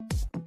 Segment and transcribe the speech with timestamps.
[0.00, 0.43] you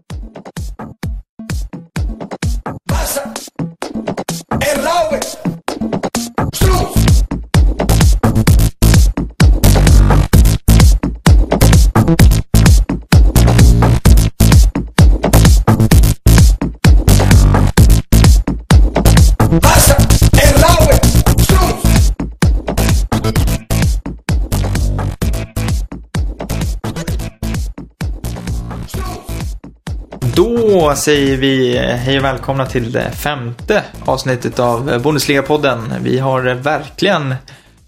[30.88, 35.94] Då säger vi hej och välkomna till det femte avsnittet av Bundesliga-podden.
[36.02, 37.36] Vi har verkligen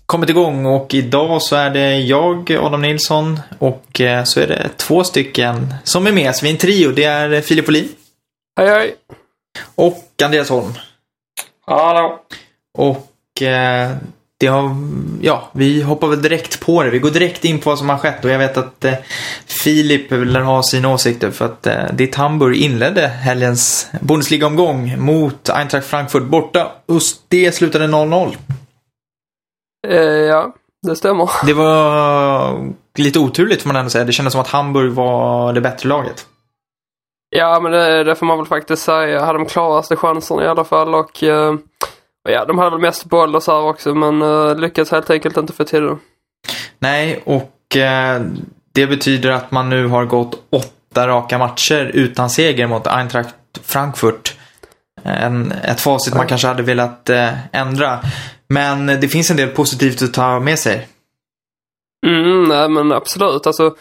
[0.05, 4.69] kommit igång och idag så är det jag, Adam Nilsson och eh, så är det
[4.77, 6.35] två stycken som är med.
[6.35, 6.91] Så vi är en trio.
[6.91, 7.89] Det är Filip Olin
[8.57, 8.95] Hej hej!
[9.75, 10.73] och Andreas Holm.
[11.65, 12.19] Hallå!
[12.77, 13.91] Och eh,
[14.39, 14.75] det har,
[15.21, 16.89] ja, vi hoppar väl direkt på det.
[16.89, 18.93] Vi går direkt in på vad som har skett och jag vet att eh,
[19.63, 25.87] Filip vill ha sina åsikter för att eh, ditt Hamburg inledde helgens Bundesliga-omgång mot Eintracht
[25.87, 26.71] Frankfurt borta.
[26.85, 28.35] Och det slutade 0-0.
[29.87, 30.53] Eh, ja,
[30.87, 31.29] det stämmer.
[31.45, 34.03] Det var lite oturligt får man ändå säga.
[34.03, 36.25] Det kändes som att Hamburg var det bättre laget.
[37.29, 39.25] Ja, men det, det får man väl faktiskt säga.
[39.25, 41.53] Hade de klaraste chanserna i alla fall och eh,
[42.25, 45.09] och ja, de hade väl mest boll och så här också men eh, lyckades helt
[45.09, 45.97] enkelt inte få till det.
[46.79, 48.21] Nej, och eh,
[48.73, 54.37] det betyder att man nu har gått åtta raka matcher utan seger mot Eintracht Frankfurt.
[55.03, 57.99] En, ett facit man kanske hade velat eh, ändra.
[58.47, 60.87] Men det finns en del positivt att ta med sig.
[62.07, 63.47] Mm, nej men absolut.
[63.47, 63.75] Alltså,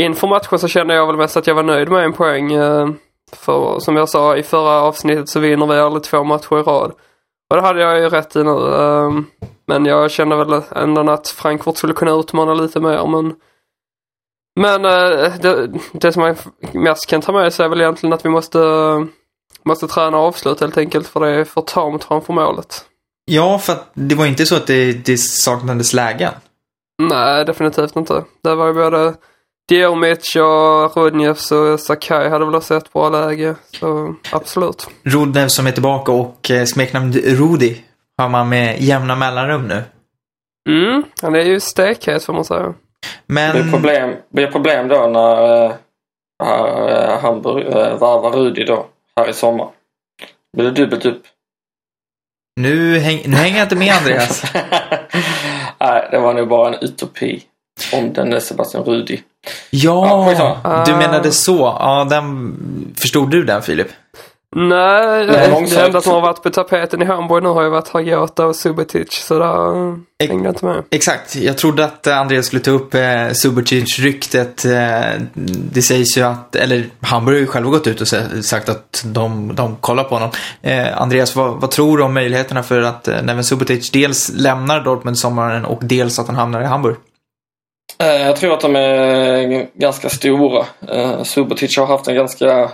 [0.00, 2.52] inför matchen så kände jag väl mest att jag var nöjd med en poäng.
[2.52, 2.88] Eh,
[3.32, 6.92] för som jag sa i förra avsnittet så vinner vi aldrig två matcher i rad.
[7.50, 8.74] Och det hade jag ju rätt i nu.
[8.74, 9.10] Eh,
[9.66, 13.06] men jag kände väl ändå att Frankfurt skulle kunna utmana lite mer.
[13.06, 13.34] Men,
[14.60, 16.36] men eh, det, det som man
[16.72, 18.58] mest kan ta med sig är väl egentligen att vi måste,
[19.62, 21.06] måste träna avslut helt enkelt.
[21.06, 22.84] För det är för tamt framför målet.
[23.24, 26.32] Ja, för att det var inte så att det, det saknades lägen.
[27.02, 28.24] Nej, definitivt inte.
[28.42, 29.14] Det var ju både
[29.68, 33.54] Diomic och Rudnjevs och Sakai hade väl också ett bra läge.
[33.80, 34.88] Så absolut.
[35.02, 37.84] Rodnev som är tillbaka och eh, smeknamn Rudi
[38.18, 39.82] har man med jämna mellanrum nu.
[40.68, 42.74] Mm, han är ju stekhet får man säga.
[43.26, 43.56] Men...
[43.56, 49.32] Det blir problem, blir problem då när uh, Hamburg uh, varvar Rudi då här i
[49.32, 49.68] sommar.
[50.56, 51.22] Blir det dubbelt upp?
[52.60, 54.42] Nu, häng, nu hänger jag inte med Andreas.
[55.80, 57.42] Nej, det var nog bara en utopi.
[57.92, 59.20] Om den är Sebastian Rudi.
[59.70, 60.96] Ja, Ja, du Ah.
[60.98, 61.76] menade så.
[61.80, 62.56] Ja, den...
[62.96, 63.86] Förstod du den Filip?
[64.56, 68.46] Nej, Det enda som har varit på tapeten i Hamburg nu har ju varit Hagota
[68.46, 69.08] och Subotic.
[69.12, 70.82] Så där Ex- hängde jag inte med.
[70.90, 71.36] Exakt.
[71.36, 73.00] Jag trodde att eh, Andreas skulle ta upp eh,
[73.32, 74.64] Subotic-ryktet.
[74.64, 75.20] Eh,
[75.72, 78.08] det sägs ju att, eller Hamburg har ju själva gått ut och
[78.44, 80.30] sagt att de, de kollar på honom.
[80.62, 84.80] Eh, Andreas, vad, vad tror du om möjligheterna för att eh, Neven Subotic dels lämnar
[84.80, 86.96] Dortmund sommaren och dels att han hamnar i Hamburg?
[87.98, 90.66] Eh, jag tror att de är ganska stora.
[90.92, 92.70] Uh, Subotic har haft en ganska...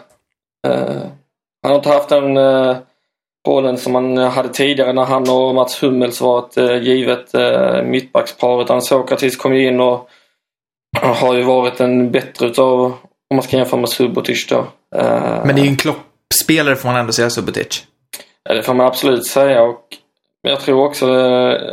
[0.67, 1.03] eh,
[1.63, 2.39] han har inte haft den
[3.49, 7.33] rollen som han hade tidigare när han och Mats Hummels var ett givet
[7.85, 8.63] mittbackspar.
[8.63, 10.09] Utan Sokratis kom ju in och
[10.97, 12.85] har ju varit en bättre utav,
[13.31, 14.67] om man ska jämföra med Subotic då.
[14.97, 17.87] Eh, Men det är ju en kloppspelare får man ändå säga, Subotic.
[18.45, 19.87] Ja, det får man absolut säga och
[20.43, 21.73] jag tror också eh,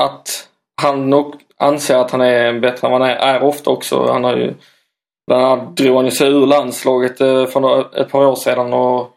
[0.00, 0.48] att
[0.82, 4.12] han nog anser att han är bättre än vad han är, är ofta också.
[4.12, 4.54] Han har ju
[5.26, 9.10] bland annat drog han ju sig ur landslaget eh, för ett par år sedan och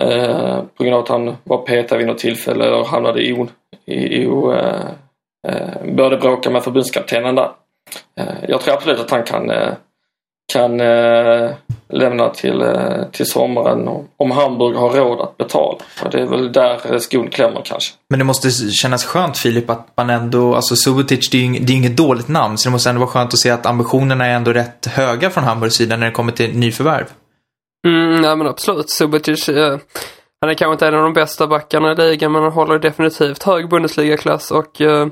[0.00, 3.48] eh, på grund av att han var petad vid något tillfälle och hamnade i, o-
[3.86, 4.80] i, i eh,
[5.48, 7.50] eh, började bråka med förbundskaptenen där.
[8.20, 9.72] Eh, jag tror absolut att han kan eh,
[10.52, 11.50] kan eh,
[11.88, 15.78] lämna till, eh, till sommaren om- Hamburg har råd att betala.
[16.04, 17.94] Och det är väl där eh, skon klämmer kanske.
[18.10, 21.72] Men det måste kännas skönt Filip att man ändå, alltså Subotic det är ju det
[21.72, 24.34] är inget dåligt namn så det måste ändå vara skönt att se att ambitionerna är
[24.34, 27.06] ändå rätt höga från Hamburgs sida när det kommer till nyförvärv.
[27.86, 28.90] Mm, nej men absolut.
[28.90, 29.78] Subotic, eh,
[30.40, 33.42] han är kanske inte en av de bästa backarna i ligan men han håller definitivt
[33.42, 35.06] hög Bundesliga-klass och, eh,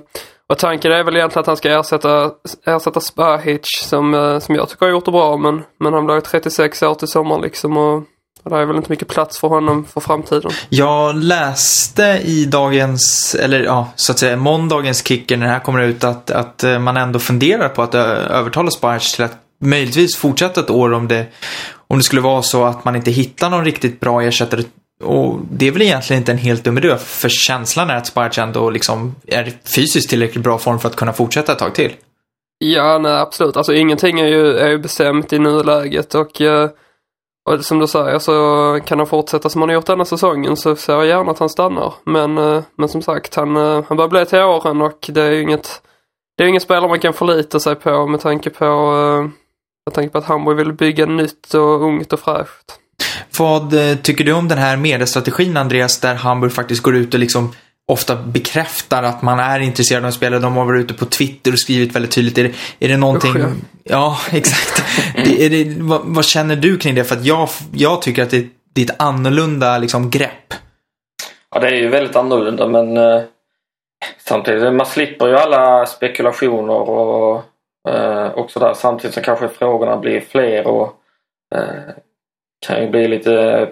[0.50, 2.30] och tanken är väl egentligen att han ska ersätta,
[2.66, 6.20] ersätta Spahic som, eh, som jag tycker har gjort det bra men, men han blir
[6.20, 7.96] 36 år till sommaren liksom och,
[8.42, 10.50] och det är väl inte mycket plats för honom för framtiden.
[10.68, 15.82] Jag läste i dagens, eller ja, så att säga måndagens kicker när det här kommer
[15.82, 20.16] ut att, att eh, man ändå funderar på att eh, övertala Spahic till att möjligtvis
[20.16, 21.26] fortsätta ett år om det,
[21.88, 24.62] om det skulle vara så att man inte hittar någon riktigt bra ersättare.
[25.00, 28.42] Och det är väl egentligen inte en helt dum idé för känslan är att Sparge
[28.42, 31.92] ändå liksom är i fysiskt tillräckligt bra form för att kunna fortsätta ett tag till.
[32.58, 33.56] Ja, nej absolut.
[33.56, 36.70] Alltså ingenting är ju, är ju bestämt i nuläget och eh,
[37.44, 40.76] och som du säger så kan han fortsätta som han har gjort denna säsongen så
[40.76, 41.94] ser jag gärna att han stannar.
[42.04, 45.30] Men, eh, men som sagt, han, eh, han börjar bli till åren och det är
[45.30, 45.82] ju inget,
[46.36, 48.66] det är ingen spelare man kan förlita sig på med tanke på,
[49.86, 52.79] med tanke på att Hamburg vill bygga nytt och ungt och fräscht.
[53.40, 57.20] Vad eh, tycker du om den här mediestrategin Andreas, där Hamburg faktiskt går ut och
[57.20, 57.52] liksom
[57.88, 60.40] ofta bekräftar att man är intresserad av en spelare.
[60.40, 62.38] De har varit ute på Twitter och skrivit väldigt tydligt.
[62.38, 63.36] Är det, är det någonting...
[63.36, 63.48] Usch, ja.
[63.84, 64.82] ja, exakt.
[65.14, 67.04] det, är det, vad, vad känner du kring det?
[67.04, 70.54] För att jag, jag tycker att det, det är ett annorlunda liksom, grepp.
[71.54, 73.22] Ja, det är ju väldigt annorlunda men eh,
[74.18, 77.42] samtidigt, man slipper ju alla spekulationer och,
[77.88, 78.74] eh, och sådär.
[78.74, 80.94] Samtidigt så kanske frågorna blir fler och
[81.54, 81.94] eh,
[82.66, 83.68] kan ju bli lite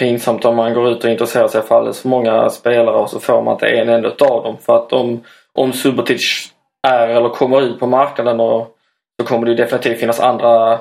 [0.00, 3.20] pinsamt om man går ut och intresserar sig för alldeles för många spelare och så
[3.20, 4.56] får man inte en enda av dem.
[4.60, 6.52] För att om, om Subotic
[6.86, 8.76] är eller kommer ut på marknaden och,
[9.20, 10.78] så kommer det definitivt finnas andra,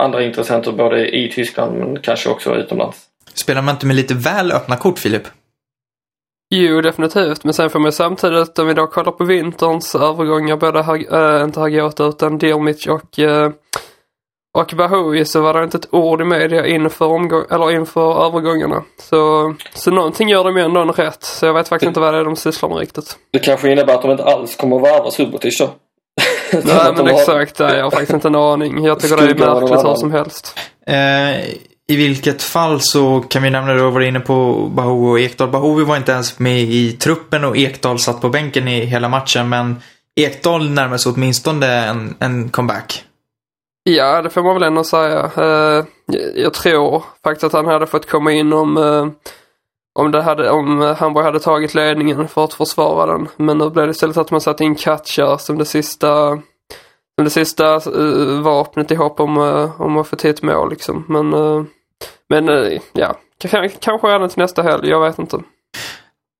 [0.00, 3.06] andra intressenter både i Tyskland men kanske också utomlands.
[3.34, 5.22] Spelar man inte med lite väl öppna kort, Filip?
[6.50, 7.44] Jo, definitivt.
[7.44, 11.60] Men sen får man samtidigt, om vi då kollar på vinterns övergångar, både, äh, inte
[11.60, 13.50] Hagota utan Dirmic och, äh,
[14.60, 18.82] och Bahoui, så var det inte ett ord i media inför, omgång, eller inför övergångarna.
[19.02, 21.24] Så, så någonting gör de ju ändå rätt.
[21.24, 23.16] Så jag vet faktiskt inte vad det är de sysslar med riktigt.
[23.32, 25.68] Det kanske innebär att de inte alls kommer att värva Subotic då.
[26.52, 26.62] Nej,
[26.96, 27.58] men har- exakt.
[27.58, 28.84] Nej, jag har faktiskt inte en aning.
[28.84, 30.58] Jag tycker det är märkligt hur som helst.
[30.86, 31.40] Eh,
[31.88, 35.48] I vilket fall så kan vi nämna, du har varit inne på Bahoui och Ekdal.
[35.48, 39.48] Bahoui var inte ens med i truppen och Ekdal satt på bänken i hela matchen.
[39.48, 39.82] Men
[40.16, 43.04] Ekdal närmar sig åtminstone en, en comeback.
[43.88, 45.30] Ja, det får man väl ändå säga.
[45.36, 45.84] Eh,
[46.34, 49.06] jag tror faktiskt att han hade fått komma in om, eh,
[49.94, 53.28] om, det hade, om Hamburg hade tagit ledningen för att försvara den.
[53.36, 56.28] Men nu blev det istället att man satte in Katja som det sista,
[57.16, 59.38] som det sista eh, vapnet i hopp om,
[59.78, 61.04] om att få till ett mål liksom.
[61.08, 61.30] Men,
[62.28, 63.14] men ja,
[63.80, 65.38] kanske redan till nästa helg, jag vet inte.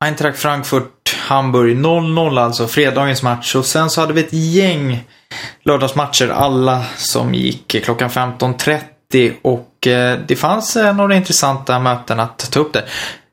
[0.04, 3.55] Eintracht Frankfurt, Hamburg 0-0 alltså, fredagens match.
[3.55, 5.05] Och sen så hade vi ett gäng
[5.64, 9.32] lördagsmatcher, alla som gick klockan 15.30.
[9.43, 12.84] Och eh, det fanns eh, några intressanta möten att ta upp där.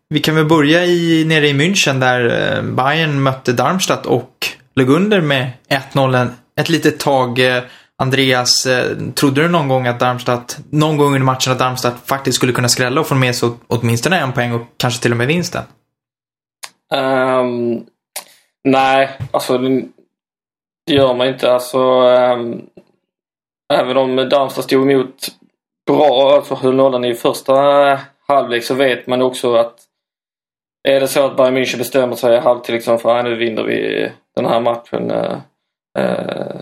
[0.09, 4.89] Vi kan väl börja i, nere i München där eh, Bayern mötte Darmstadt och låg
[4.89, 5.51] under med
[5.93, 6.27] 1-0
[6.59, 7.39] ett litet tag.
[7.39, 7.63] Eh,
[7.97, 12.35] Andreas, eh, trodde du någon gång att Darmstadt, någon gång under matchen att Darmstadt faktiskt
[12.35, 15.27] skulle kunna skrälla och få med sig åtminstone en poäng och kanske till och med
[15.27, 15.63] vinsten?
[16.93, 17.85] Um,
[18.63, 19.85] nej, alltså det,
[20.87, 21.51] det gör man inte.
[21.51, 22.69] Alltså, um,
[23.73, 25.27] även om Darmstad stod emot
[25.87, 27.53] bra, alltså höll nollan i första
[28.27, 29.79] halvlek så vet man också att
[30.83, 33.63] är det så att Bayern München bestämmer sig i halvtid liksom för att nu vinner
[33.63, 35.37] vi den här matchen eh,
[35.99, 36.55] eh,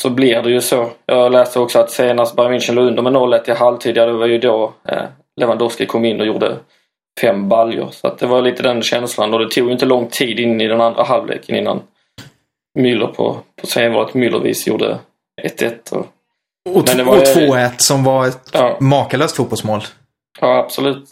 [0.00, 0.90] så blir det ju så.
[1.06, 4.12] Jag läste också att senast Bayern München låg under med 0-1 i halvtid, ja det
[4.12, 5.04] var ju då eh,
[5.36, 6.56] Lewandowski kom in och gjorde
[7.20, 7.90] fem baljor.
[7.90, 10.66] Så att det var lite den känslan och det tog inte lång tid in i
[10.66, 11.82] den andra halvleken innan
[12.78, 14.98] Müller på, på senvanligt Müllervis gjorde
[15.42, 15.92] 1-1.
[15.92, 16.06] Och, Och,
[16.74, 19.80] Men det t- var och ju- 2-1 som var ett ja, makalöst fotbollsmål.
[20.40, 21.08] ja, absolut.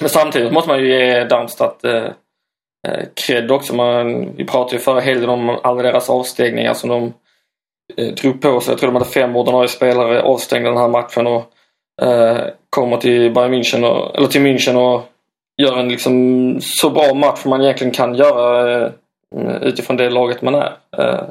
[0.00, 2.04] Men samtidigt måste man ju ge Darmstadt eh,
[2.88, 3.74] eh, cred också.
[3.74, 7.12] Man, vi pratade ju förra helgen om alla deras avstängningar som de
[7.96, 8.72] eh, drog på sig.
[8.72, 11.52] Jag tror de hade fem ordinarie spelare avstängda den här matchen och
[12.02, 12.38] eh,
[12.70, 15.02] kommer till Bayern München och, eller till München och
[15.62, 18.92] gör en liksom så bra match man egentligen kan göra eh,
[19.62, 20.72] utifrån det laget man är.
[20.98, 21.22] Eh,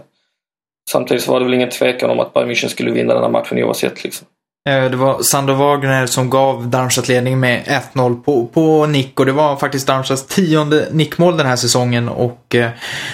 [0.92, 3.30] samtidigt så var det väl ingen tvekan om att Bayern München skulle vinna den här
[3.30, 4.04] matchen oavsett.
[4.04, 4.28] Liksom.
[4.70, 7.64] Eh, det var Sander Wagner som gav Darmstadt ledning med
[7.94, 12.56] 1-0 på, på nick och det var faktiskt Darmstadts tionde nickmål den här säsongen och
[12.56, 12.70] eh,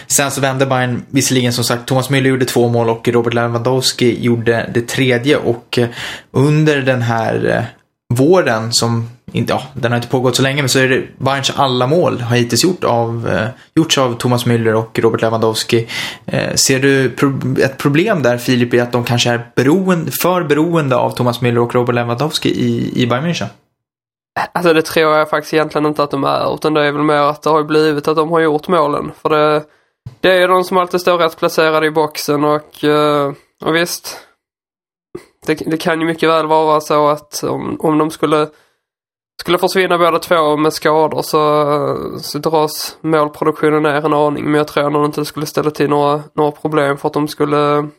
[0.08, 4.22] sen så vände Bayern visserligen som sagt Thomas Müller gjorde två mål och Robert Lewandowski
[4.22, 5.88] gjorde det tredje och eh,
[6.32, 7.64] under den här eh,
[8.14, 11.52] våren som inte, ja, den har inte pågått så länge men så är det Bayerns
[11.56, 15.88] alla mål har hittills gjort av, eh, gjorts av Thomas Müller och Robert Lewandowski.
[16.26, 20.44] Eh, ser du pro- ett problem där Filip i att de kanske är beroende, för
[20.44, 23.48] beroende av Thomas Müller och Robert Lewandowski i, i Bayern München?
[24.54, 26.54] Alltså det tror jag faktiskt egentligen inte att de är.
[26.54, 29.12] Utan det är väl mer att det har blivit att de har gjort målen.
[29.22, 29.64] För det,
[30.22, 33.32] det är ju de som alltid står rätt placerade i boxen och, eh,
[33.66, 34.18] och visst.
[35.46, 38.48] Det, det kan ju mycket väl vara så att om, om de skulle,
[39.40, 44.46] skulle försvinna båda två med skador så, så dras målproduktionen ner en aning.
[44.46, 47.28] Men jag tror nog inte det skulle ställa till några, några problem för att de
[47.28, 47.90] skulle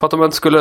[0.00, 0.60] för att de inte skulle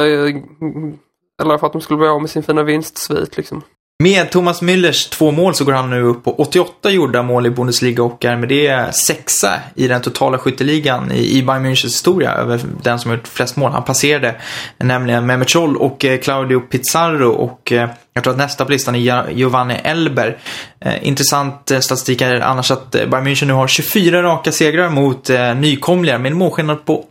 [1.42, 3.62] eller för att de skulle bli av med sin fina vinstsvit liksom.
[4.04, 7.50] Med Thomas Müllers två mål så går han nu upp på 88 gjorda mål i
[7.50, 12.60] Bundesliga och är med det sexa i den totala skytteligan i, Bayern Münchens historia över
[12.84, 13.72] den som har gjort flest mål.
[13.72, 14.36] Han passerade
[14.78, 18.96] nämligen Mehmet Scholl och eh, Claudio Pizarro och eh, jag tror att nästa på listan
[18.96, 20.38] är Giovanni Elber.
[20.80, 26.18] Eh, intressant statistik är annars att Bayern München nu har 24 raka segrar mot nykomlingar
[26.18, 27.06] med en målskillnad på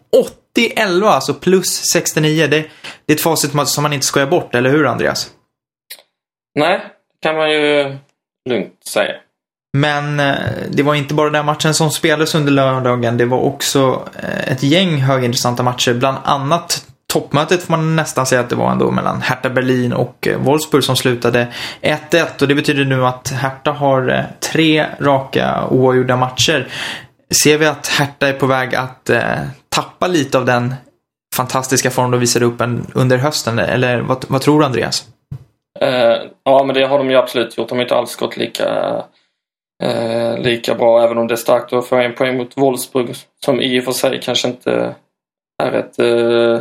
[0.57, 2.47] 80-11, alltså plus 69.
[2.47, 2.65] Det,
[3.07, 5.31] det är ett facit som man inte skojar bort, eller hur Andreas?
[6.57, 7.97] Nej, det kan man ju
[8.49, 9.13] lugnt säga.
[9.77, 10.35] Men eh,
[10.71, 13.17] det var inte bara den matchen som spelades under lördagen.
[13.17, 15.95] Det var också eh, ett gäng högintressanta matcher.
[15.95, 20.29] Bland annat toppmötet får man nästan säga att det var ändå mellan Hertha Berlin och
[20.29, 21.49] eh, Wolfsburg som slutade
[21.83, 22.43] 1-1.
[22.43, 26.69] Och det betyder nu att Hertha har tre raka oavgjorda matcher.
[27.43, 29.11] Ser vi att Hertha är på väg att
[29.69, 30.75] tappa lite av den
[31.35, 33.59] fantastiska form de visade upp under hösten?
[33.59, 35.05] Eller vad, vad tror du Andreas?
[35.83, 37.69] Uh, ja, men det har de ju absolut gjort.
[37.69, 38.97] De har inte alls gått lika,
[39.85, 43.15] uh, lika bra, även om det är starkt att få en poäng mot Wolfsburg,
[43.45, 44.95] som i och för sig kanske inte
[45.63, 46.61] är ett uh,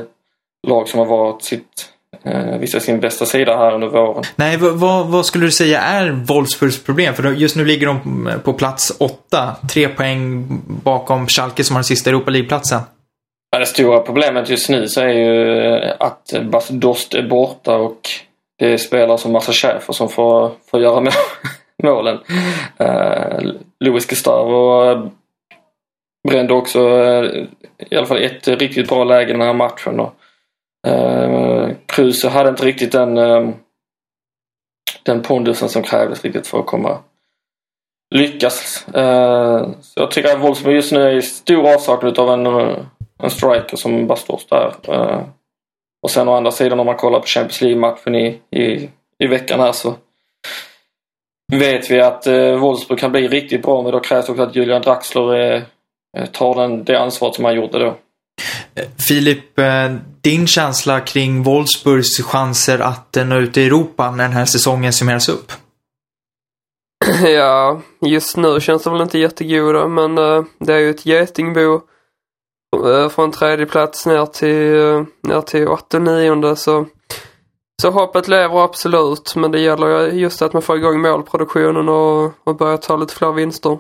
[0.68, 1.90] lag som har varit sitt
[2.24, 4.24] eh, visat sin bästa sida här under våren.
[4.36, 7.14] Nej, vad, vad, skulle du säga är Wolfsburgs problem?
[7.14, 10.48] För just nu ligger de på plats åtta, tre poäng
[10.84, 12.82] bakom Schalke som har den sista Europa League-platsen.
[13.52, 18.10] Ja, det stora problemet just nu så är ju att Bas Dost är borta och
[18.58, 21.12] det är spelare som Massa Schäfer som får, får göra
[21.84, 22.20] målen.
[22.78, 25.08] Eh, uh, Louis Gustavo eh,
[26.28, 27.46] brände också uh,
[27.78, 30.00] i alla fall ett riktigt bra läge den här matchen.
[30.00, 30.14] Och,
[30.88, 33.50] uh, Kruse hade inte riktigt den, uh,
[35.04, 36.98] den pondusen som krävdes riktigt för att komma
[38.16, 38.86] lyckas.
[38.88, 42.46] Uh, så jag tycker att Wolfsburg just nu är i stor avsaknad av en,
[43.24, 44.74] en striker som Bastos där.
[46.06, 49.60] Och sen å andra sidan om man kollar på Champions League-matchen i, i, i veckan
[49.60, 49.96] här så
[51.54, 54.82] vet vi att eh, Wolfsburg kan bli riktigt bra men då krävs också att Julian
[54.82, 55.62] Draxler eh,
[56.18, 57.98] eh tar den, det ansvaret som han gjorde då.
[59.08, 64.46] Filip, eh, din känsla kring Wolfsburgs chanser att nå ut i Europa när den här
[64.46, 65.52] säsongen summeras upp?
[67.24, 71.62] Ja, just nu känns det väl inte jättegoda men uh, det är ju ett getingbo
[71.72, 71.82] Eh,
[72.84, 76.86] Eh, från tredje plats ner till, eh, ner till åtta nionde så,
[77.82, 82.56] så hoppet lever absolut men det gäller just att man får igång målproduktionen och, och
[82.56, 83.78] börjar ta lite fler vinster.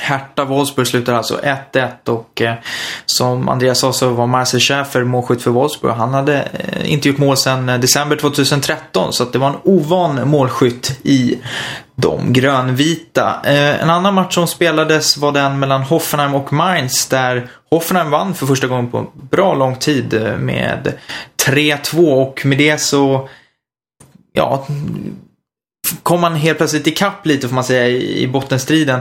[0.00, 1.40] Hertha Wolfsburg slutar alltså
[1.72, 2.54] 1-1 och eh,
[3.06, 5.92] som Andreas sa så var Marcel Schäfer målskytt för Wolfsburg.
[5.92, 9.58] Han hade eh, inte gjort mål sedan eh, december 2013 så att det var en
[9.64, 11.38] ovan målskytt i
[12.00, 13.40] de grönvita.
[13.44, 18.34] Eh, en annan match som spelades var den mellan Hoffenheim och Mainz där Hoffenheim vann
[18.34, 20.92] för första gången på bra lång tid eh, med
[21.46, 23.28] 3-2 och med det så
[24.32, 24.66] ja,
[26.02, 29.00] kom man helt plötsligt ikapp lite får man säga i bottenstriden.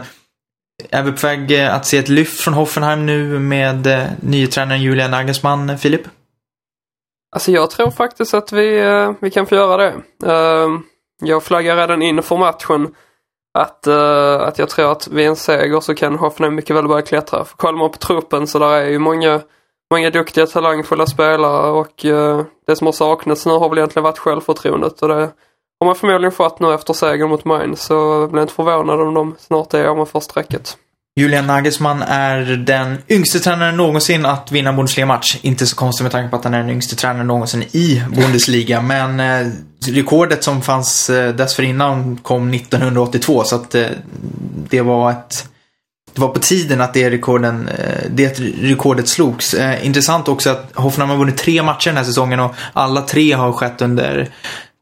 [0.90, 4.48] Är vi på väg eh, att se ett lyft från Hoffenheim nu med eh, nye
[4.48, 6.02] tränaren Julian Nagelsmann, eh, Filip?
[7.32, 9.94] Alltså jag tror faktiskt att vi, eh, vi kan få göra det.
[10.32, 10.84] Ehm,
[11.22, 12.96] jag flaggar redan in för matchen
[13.54, 17.02] att, eh, att jag tror att vid en seger så kan Hoffenheim mycket väl börja
[17.02, 17.46] klättra.
[17.46, 19.42] För kollar man på truppen så där är ju många,
[19.92, 22.06] många duktiga talangfulla spelare och
[22.68, 25.02] det som har saknats nu har väl egentligen varit självförtroendet.
[25.02, 25.30] Och det,
[25.80, 29.14] har man förmodligen fått nu efter segern mot Mainz så blir jag inte förvånad om
[29.14, 30.78] de snart är ovanför strecket.
[31.20, 35.38] Julian Nagelsmann är den yngste tränaren någonsin att vinna en Bundesliga-match.
[35.42, 38.82] Inte så konstigt med tanke på att han är den yngste tränaren någonsin i Bundesliga.
[38.82, 39.52] Men eh,
[39.88, 43.86] rekordet som fanns eh, dessförinnan kom 1982 så att eh,
[44.70, 45.50] det var ett
[46.14, 49.54] det var på tiden att det, rekorden, eh, det rekordet slogs.
[49.54, 53.32] Eh, intressant också att Hoffenheim har vunnit tre matcher den här säsongen och alla tre
[53.32, 54.30] har skett under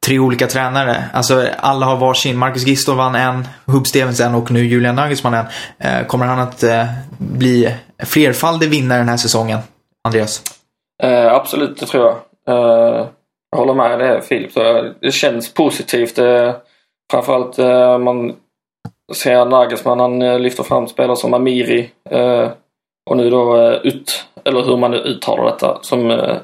[0.08, 1.04] tre olika tränare.
[1.14, 2.38] Alltså alla har varsin.
[2.38, 5.46] Marcus Gistor vann en, Hub Stevens en och nu Julian Nagelsmann en.
[5.80, 6.86] Eh, kommer han att eh,
[7.18, 9.60] bli flerfaldig vinnare den här säsongen,
[10.04, 10.44] Andreas?
[11.04, 12.16] Eh, absolut, det tror jag.
[12.56, 13.08] Eh,
[13.52, 14.58] jag håller med dig Filip.
[14.58, 16.18] Eh, det känns positivt.
[16.18, 16.56] Eh,
[17.12, 18.36] framförallt eh, man
[19.14, 22.50] ser Nagelsmann, han eh, lyfter fram spelare som Amiri eh,
[23.10, 26.36] och nu då eh, Ut, eller hur man nu uttalar detta, som eh,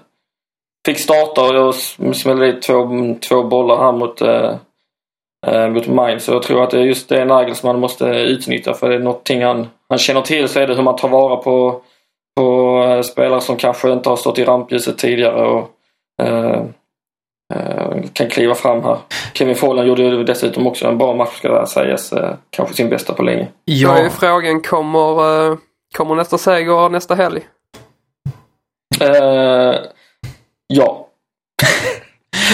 [0.85, 1.75] fick starta och
[2.15, 2.89] smällde dit två,
[3.29, 6.23] två bollar här mot, äh, mot Mainz.
[6.23, 9.43] Så jag tror att det är just det Nagelsmann måste utnyttja för det är någonting
[9.43, 11.81] han, han känner till så är det hur man tar vara på,
[12.35, 15.69] på äh, spelare som kanske inte har stått i rampljuset tidigare och
[16.23, 16.61] äh,
[18.13, 18.97] kan kliva fram här.
[19.33, 22.13] Kevin Folland gjorde dessutom också en bra match ska det sägas.
[22.49, 23.47] Kanske sin bästa på länge.
[23.65, 23.87] Ja.
[23.87, 25.57] Då är frågan, kommer,
[25.97, 27.41] kommer nästa seger nästa helg?
[30.67, 31.09] Ja.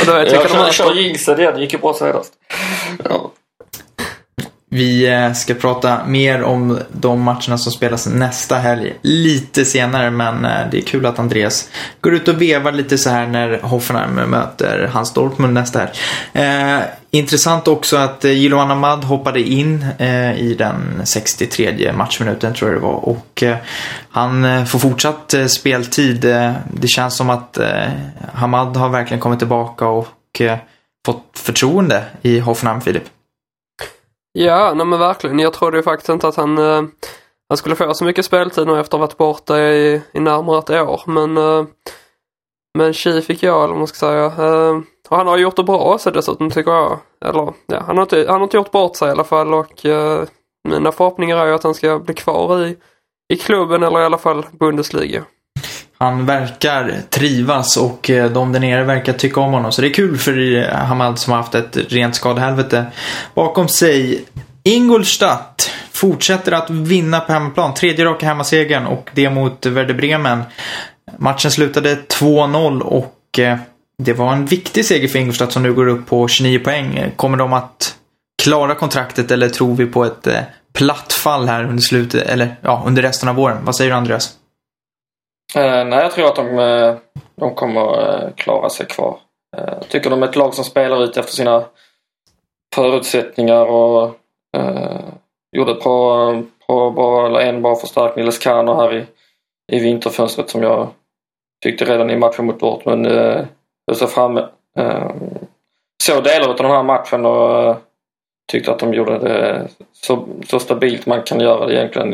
[0.02, 2.34] Och då Jag vilka de kör, kör jinxen igen, det gick ju bra senast.
[3.04, 3.32] Ja.
[4.72, 10.46] Vi eh, ska prata mer om de matcherna som spelas nästa helg lite senare men
[10.46, 11.70] eh, det är kul att Andreas
[12.02, 15.92] går ut och vevar lite så här när Hoffenheim möter hans Dortmund nästa helg.
[16.34, 22.72] Eh, intressant också att eh, Jiloan Ahmad hoppade in eh, i den 63 matchminuten tror
[22.72, 23.58] jag det var och eh,
[24.10, 26.22] han får fortsatt eh, speltid.
[26.74, 27.88] Det känns som att eh,
[28.34, 30.58] Hamad har verkligen kommit tillbaka och eh,
[31.06, 33.04] fått förtroende i Hoffenheim, Filip.
[34.34, 35.40] Ja, nej men verkligen.
[35.40, 36.84] Jag trodde ju faktiskt inte att han, eh,
[37.50, 40.60] han skulle få så mycket speltid nu efter att ha varit borta i, i närmare
[40.60, 41.02] ett år.
[41.06, 41.66] Men, eh,
[42.78, 44.26] men tji fick jag, eller vad man ska säga.
[44.26, 47.00] Eh, och han har gjort det bra också dessutom tycker jag.
[47.26, 49.86] Eller ja, han har inte, han har inte gjort bort sig i alla fall och
[49.86, 50.24] eh,
[50.70, 52.78] mina förhoppningar är ju att han ska bli kvar i,
[53.34, 55.24] i klubben eller i alla fall Bundesliga.
[56.02, 59.72] Han verkar trivas och eh, de där nere verkar tycka om honom.
[59.72, 62.86] Så det är kul för eh, Hamad som har haft ett rent skadehelvete
[63.34, 64.26] bakom sig.
[64.64, 67.74] Ingolstadt fortsätter att vinna på hemmaplan.
[67.74, 70.44] Tredje raka hemmasegern och det mot Werder Bremen.
[71.18, 73.58] Matchen slutade 2-0 och eh,
[74.04, 77.12] det var en viktig seger för Ingolstadt som nu går upp på 29 poäng.
[77.16, 77.96] Kommer de att
[78.44, 80.28] klara kontraktet eller tror vi på ett
[80.74, 83.58] platt fall här under slutet, eller ja, under resten av våren?
[83.64, 84.39] Vad säger du Andreas?
[85.56, 86.96] Eh, nej, jag tror att de, eh,
[87.36, 89.20] de kommer eh, klara sig kvar.
[89.58, 91.66] Eh, Jag tycker de är ett lag som spelar ut efter sina
[92.76, 94.16] förutsättningar och
[94.58, 95.00] eh,
[95.58, 99.06] gjorde ett par bra, bra, eller en bra förstärkning, Lescano här i,
[99.72, 100.88] i vinterfönstret som jag
[101.64, 103.46] tyckte redan i matchen mot Dortmund eh,
[103.88, 104.08] höll sig.
[104.78, 105.12] Eh,
[106.04, 107.78] såg delar av den här matchen och eh,
[108.52, 112.14] tyckte att de gjorde det så, så stabilt man kan göra det egentligen.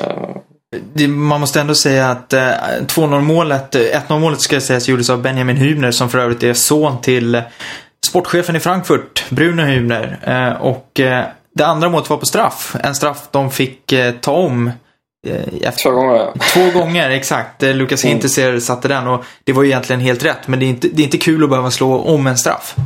[0.00, 0.36] Eh,
[1.08, 5.22] man måste ändå säga att eh, 2-0 målet, eh, 1-0 målet ska sägas gjordes av
[5.22, 7.42] Benjamin Hübner som för övrigt är son till eh,
[8.06, 10.16] sportchefen i Frankfurt, Bruno Hübner.
[10.22, 11.24] Eh, och eh,
[11.54, 12.76] det andra målet var på straff.
[12.82, 14.70] En straff de fick eh, ta om
[15.62, 16.34] efter två gånger ja.
[16.54, 17.62] Två gånger, exakt.
[17.62, 18.12] Lukas Mm.
[18.12, 20.48] Hinteser satte den och det var ju egentligen helt rätt.
[20.48, 22.76] Men det är inte, det är inte kul att behöva slå om en straff.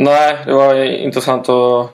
[0.00, 1.90] Nej, det var intressant att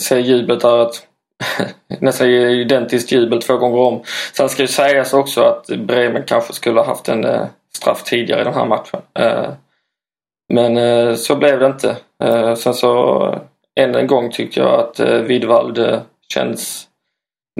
[0.00, 0.78] se jublet där.
[0.78, 1.02] Att,
[2.00, 4.02] nästan identiskt jubel två gånger om.
[4.36, 8.40] Sen ska ju sägas också att Bremen kanske skulle ha haft en eh, straff tidigare
[8.40, 9.00] i den här matchen.
[9.18, 9.50] Eh,
[10.52, 11.96] men eh, så blev det inte.
[12.56, 13.22] Sen så
[13.80, 16.88] än en gång tycker jag att eh, Widvald känns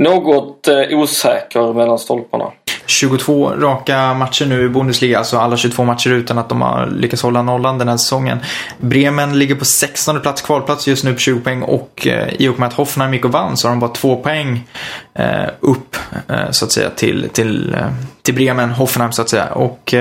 [0.00, 2.52] något osäker mellan stolparna.
[2.92, 7.22] 22 raka matcher nu i Bundesliga, alltså alla 22 matcher utan att de har lyckats
[7.22, 8.38] hålla nollan den här säsongen.
[8.80, 12.58] Bremen ligger på 16 plats, kvalplats just nu på 20 poäng och eh, i och
[12.58, 14.68] med att Hoffenheim gick och vann så har de bara två poäng
[15.14, 15.96] eh, upp
[16.28, 17.76] eh, så att säga till, till,
[18.22, 19.52] till Bremen, Hoffenheim så att säga.
[19.52, 19.94] Och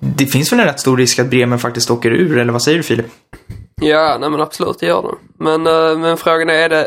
[0.00, 2.78] det finns väl en rätt stor risk att Bremen faktiskt åker ur, eller vad säger
[2.78, 3.06] du Filip?
[3.82, 5.18] Ja, nej men absolut det gör de.
[5.38, 5.62] Men,
[6.00, 6.86] men frågan är, är det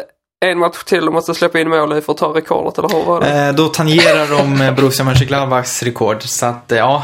[0.52, 3.06] en match till de måste släppa in mål i för att ta rekordet eller hur
[3.06, 3.48] var det?
[3.48, 6.24] Eh, då tangerar de eh, Borussia Mönchengladbachs rekord.
[6.24, 7.04] Så att, eh, ja.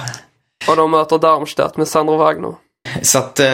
[0.68, 2.54] Och de möter Darmstadt med Sandro Wagner.
[3.02, 3.48] Så att eh,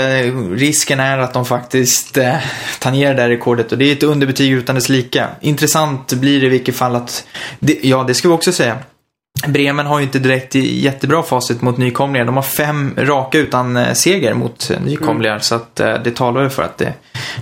[0.51, 2.35] risken är att de faktiskt eh,
[2.79, 3.71] tangerar det här rekordet.
[3.71, 5.29] Och det är ett underbetyg utan dess lika.
[5.41, 7.27] Intressant blir det i vilket fall att,
[7.59, 8.77] det, ja det ska vi också säga.
[9.47, 12.25] Bremen har ju inte direkt jättebra facit mot nykomlingar.
[12.25, 15.39] De har fem raka utan eh, seger mot nykomlingar.
[15.39, 16.93] Så att det talar ju för att det,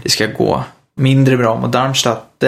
[0.04, 0.64] det ska gå
[0.96, 2.44] mindre bra mot Darmstadt.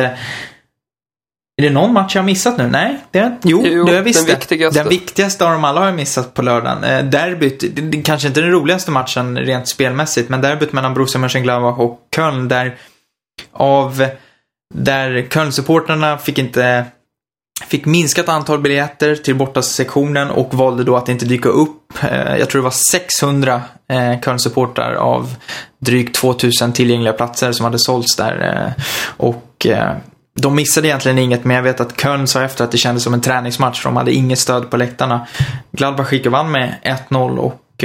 [1.57, 2.67] Är det någon match jag har missat nu?
[2.67, 4.79] Nej, det är, jo, Jo, det har jag visst den viktigaste.
[4.79, 6.83] Den viktigaste av dem alla har jag missat på lördagen.
[6.83, 11.19] Eh, derbyt, det, det kanske inte den roligaste matchen rent spelmässigt, men derbyt mellan Borussia
[11.21, 12.77] Mönchengladbach och Köln där
[13.51, 14.07] av
[14.73, 16.85] där Köln-supportrarna fick inte
[17.63, 21.93] fick minskat antal biljetter till bortasektionen och valde då att inte dyka upp.
[22.03, 25.35] Eh, jag tror det var 600 eh, Köln-supportrar av
[25.79, 28.65] drygt 2000 tillgängliga platser som hade sålts där.
[28.77, 29.67] Eh, och
[30.39, 33.13] de missade egentligen inget, men jag vet att Köln sa efter att det kändes som
[33.13, 35.27] en träningsmatch, för de hade inget stöd på läktarna.
[35.71, 36.75] Gladbach gick och vann med
[37.09, 37.83] 1-0 och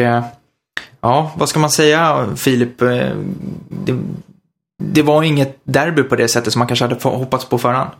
[1.00, 2.78] ja, vad ska man säga Filip?
[2.78, 3.98] Det,
[4.82, 7.90] det var inget derby på det sättet som man kanske hade hoppats på förhand.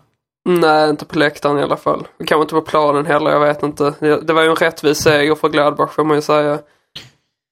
[0.58, 2.06] Nej, inte på läktaren i alla fall.
[2.26, 3.94] Kanske inte på planen heller, jag vet inte.
[4.00, 6.58] Det, det var ju en rättvis seger för Gladbach får man ju säga.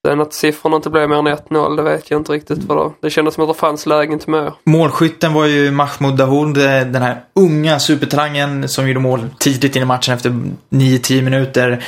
[0.07, 2.95] Sen att siffrorna inte blev mer än 1-0, det vet jag inte riktigt vad då.
[3.01, 4.53] Det kändes som att det fanns lägen till mer.
[4.65, 9.83] Målskytten var ju Mahmoud Dahoud, eh, den här unga supertalangen som gjorde mål tidigt in
[9.83, 10.31] i matchen efter
[10.71, 11.85] 9-10 minuter.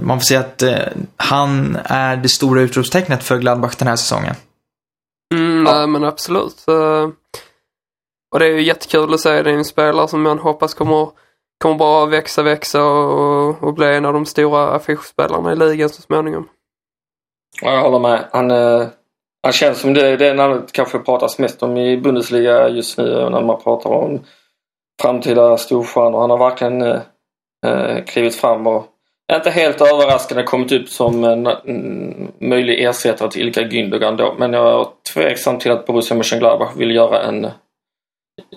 [0.00, 0.76] Man får säga att eh,
[1.16, 4.34] han är det stora utropstecknet för Gladbach den här säsongen.
[5.34, 5.72] Mm, Ja.
[5.72, 6.64] Nej, men absolut.
[8.32, 9.42] Och det är ju jättekul att se.
[9.42, 11.08] Det är en spelare som man hoppas kommer,
[11.62, 16.02] kommer bara växa, växa och, och bli en av de stora affischspelarna i ligan så
[16.02, 16.48] småningom.
[17.62, 18.28] Ja, jag håller med.
[18.32, 18.86] Han, eh,
[19.42, 23.30] han känns som det, det är namnet kanske pratas mest om i Bundesliga just nu
[23.30, 24.20] när man pratar om
[25.02, 26.20] framtida storstjärnor.
[26.20, 27.00] Han har verkligen eh,
[27.66, 28.86] eh klivit fram och
[29.32, 34.34] inte helt överraskande kommit upp som en, en möjlig ersättare till Ilka Gündogan då.
[34.38, 37.46] Men jag är tveksam till att Borussia Mönchengladbach vill göra en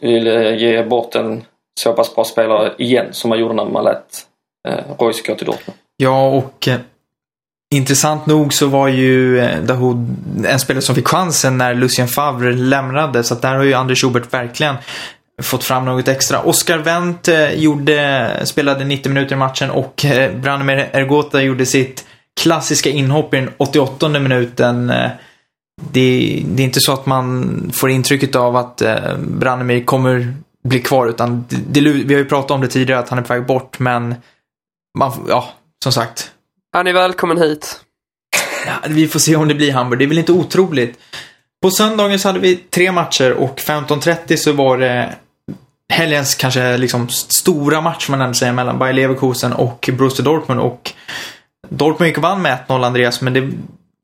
[0.02, 1.44] vill eh, ge bort en
[1.80, 4.26] så pass bra spelare igen som man gjorde när man lät
[4.68, 5.78] eh, Royce gå till Dortmund.
[5.98, 6.80] Ja, och eh,
[7.76, 9.98] intressant nog så var ju eh, Dahoud
[10.46, 13.24] en spelare som fick chansen när Lucien Favre lämnade.
[13.24, 14.76] Så att där har ju Anders Schubert verkligen
[15.42, 16.42] fått fram något extra.
[16.42, 22.06] Oscar Wendt eh, gjorde, spelade 90 minuter i matchen och eh, Branimir Ergota gjorde sitt
[22.42, 24.90] klassiska inhopp i den 88 minuten.
[24.90, 25.10] Eh,
[25.96, 30.80] det, det, är inte så att man får intrycket av att eh, Branimir kommer bli
[30.80, 33.34] kvar utan det, det, vi har ju pratat om det tidigare att han är på
[33.34, 34.16] väg bort men
[34.98, 35.50] man, ja,
[35.84, 36.32] som sagt.
[36.74, 37.80] Han är välkommen hit.
[38.66, 40.00] Ja, vi får se om det blir Hamburg.
[40.00, 41.00] Det är väl inte otroligt.
[41.62, 45.16] På söndagen så hade vi tre matcher och 15.30 så var det
[45.94, 50.92] helgens kanske liksom stora match man ändå säger mellan Bayer Leverkusen och Borussia Dortmund och
[51.70, 53.52] Dortmund gick och vann med 1-0 Andreas men det,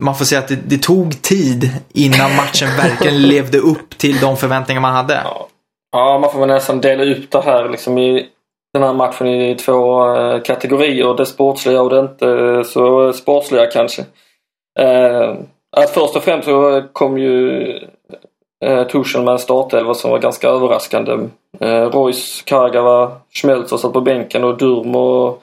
[0.02, 4.36] man får säga att det, det, tog tid innan matchen verkligen levde upp till de
[4.36, 5.14] förväntningar man hade.
[5.24, 5.48] Ja.
[5.92, 8.26] ja, man får väl nästan dela ut det här liksom i
[8.72, 11.14] den här matchen i två uh, kategorier.
[11.16, 14.02] Det sportsliga och det inte så sportsliga kanske.
[14.80, 15.34] Uh,
[15.76, 17.62] att först och främst så kom ju
[18.64, 21.12] uh, Tuchel med en startelva som var ganska överraskande.
[21.12, 25.42] Uh, Royce, Kagawa, Schmelzer satt på bänken och Durm och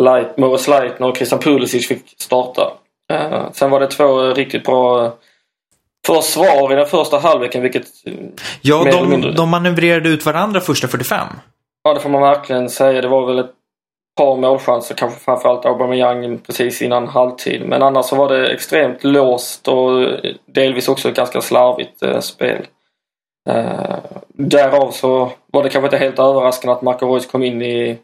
[0.00, 2.72] Leit, Morris Leitner och Christian Pulisic fick starta.
[3.10, 5.12] Uh, sen var det två riktigt bra
[6.06, 7.86] försvar i den första halvleken vilket...
[8.62, 11.26] Ja, de, de manövrerade ut varandra första 45.
[11.82, 13.00] Ja, det får man verkligen säga.
[13.00, 13.50] Det var väl ett
[14.16, 17.62] par målchanser, kanske framförallt Aubameyang precis innan halvtid.
[17.66, 22.66] Men annars så var det extremt låst och delvis också ett ganska slarvigt eh, spel.
[23.48, 27.98] Eh, därav så var det kanske inte helt överraskande att Marco Reus kom in i,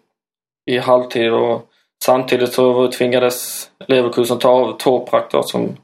[0.71, 1.71] i halvtid och
[2.05, 5.77] samtidigt så tvingades Leverkusen ta av Toprak då, som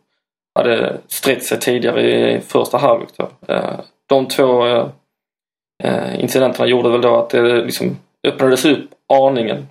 [0.54, 3.10] hade sträckt sig tidigare i första halvlek.
[3.48, 4.86] Eh, de två eh,
[5.84, 7.98] eh, incidenterna gjorde väl då att det liksom
[8.28, 9.68] öppnades upp aningen.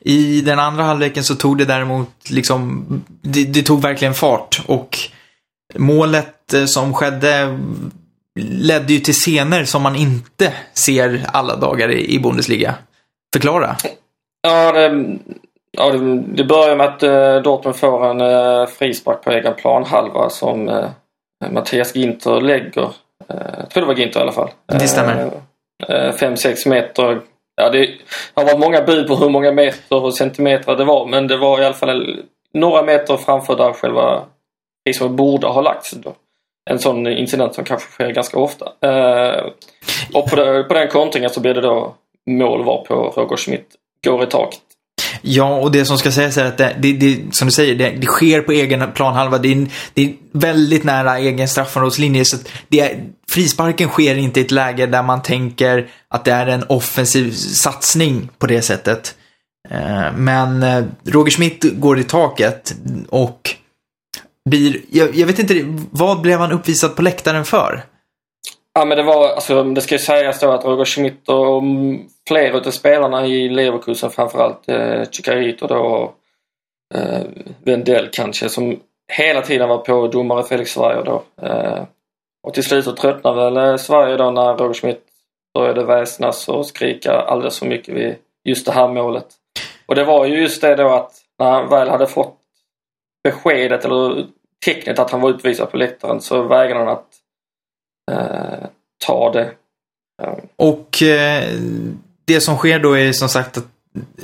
[0.00, 2.86] I den andra halvleken så tog det däremot liksom,
[3.22, 4.98] det, det tog verkligen fart och
[5.74, 7.58] målet som skedde
[8.40, 12.74] ledde ju till scener som man inte ser alla dagar i Bundesliga.
[13.32, 13.76] Förklara.
[14.42, 15.18] Ja, det,
[15.78, 15.90] ja,
[16.26, 20.88] det, börjar med att uh, Dortmund får en uh, frispark på egen planhalva som uh,
[21.50, 22.82] Mattias Ginter lägger.
[22.82, 24.50] Uh, jag tror det var Ginter i alla fall.
[24.66, 25.30] Det stämmer.
[25.88, 27.20] 5-6 meter.
[27.56, 27.90] Ja, det
[28.34, 31.60] har varit många bud på hur många meter och centimeter det var men det var
[31.60, 32.22] i alla fall
[32.54, 34.22] några meter framför där själva
[34.86, 35.90] frisparken borde ha lagts.
[35.90, 36.14] Då
[36.70, 38.64] en sån incident som kanske sker ganska ofta.
[38.80, 39.44] Eh,
[40.14, 41.94] och på, det, på den kontringen så blir det då
[42.30, 43.66] mål var på Roger Schmidt
[44.04, 44.60] går i taket.
[45.20, 47.90] Ja, och det som ska sägas är att det, det, det som du säger, det,
[47.90, 49.38] det, sker på egen planhalva.
[49.38, 52.24] Det är, det är väldigt nära egen straffområdeslinje.
[52.24, 52.36] Så
[52.68, 56.64] det är, frisparken sker inte i ett läge där man tänker att det är en
[56.68, 59.14] offensiv satsning på det sättet.
[59.70, 62.74] Eh, men eh, Roger Schmidt går i taket
[63.08, 63.56] och
[64.50, 67.84] blir, jag, jag, vet inte, vad blev han uppvisad på läktaren för?
[68.74, 71.62] Ja men det var, alltså det ska ju sägas då att Roger Schmidt och
[72.28, 76.12] flera av spelarna i Leverkusen framförallt eh, Chicarito då
[76.94, 77.20] eh,
[77.64, 78.80] Wendell kanske som
[79.12, 81.22] hela tiden var på domare Felix Sverige då.
[81.42, 81.82] Eh,
[82.42, 85.02] och till slut så tröttnade väl eh, Sverige då när Roger Schmidt
[85.54, 89.26] började väsnas och skrika alldeles för mycket vid just det här målet.
[89.86, 92.38] Och det var ju just det då att när han väl hade fått
[93.24, 94.26] beskedet eller
[94.64, 97.21] tecknet att han var utvisad på läktaren så vägrade han att
[98.10, 98.66] Eh,
[99.06, 99.50] ta det.
[100.56, 101.48] Och eh,
[102.24, 103.66] det som sker då är som sagt att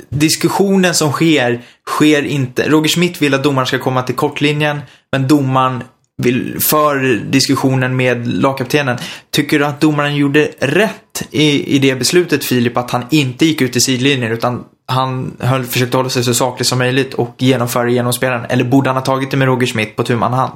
[0.09, 2.69] diskussionen som sker, sker inte.
[2.69, 5.83] Roger Schmidt vill att domaren ska komma till kortlinjen, men domaren
[6.17, 8.97] vill, för diskussionen med lagkaptenen.
[9.31, 13.61] Tycker du att domaren gjorde rätt i, i det beslutet Filip, att han inte gick
[13.61, 17.89] ut i sidlinjen utan han höll, försökte hålla sig så saklig som möjligt och genomföra
[17.89, 18.45] genomspelaren?
[18.49, 20.53] Eller borde han ha tagit det med Roger Schmidt på tu man hand?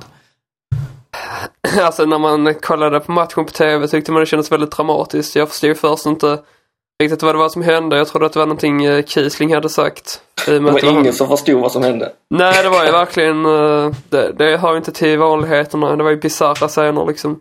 [1.82, 5.36] Alltså när man kollade på matchen på TV tyckte man det kändes väldigt dramatiskt.
[5.36, 6.40] Jag förstod först inte
[7.04, 7.98] riktigt vad det var som hände.
[7.98, 10.22] Jag trodde att det var någonting eh, Kiesling hade sagt.
[10.46, 12.12] Det var, det var ingen som förstod vad som hände.
[12.30, 15.96] Nej, det var ju verkligen, eh, det, det hör ju inte till vanligheterna.
[15.96, 17.40] Det var ju bisarra scener liksom.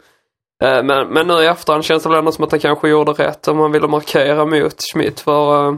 [0.64, 3.12] Eh, men, men nu i efterhand känns det väl ändå som att han kanske gjorde
[3.12, 5.20] rätt om han ville markera mot Schmidt.
[5.20, 5.72] För,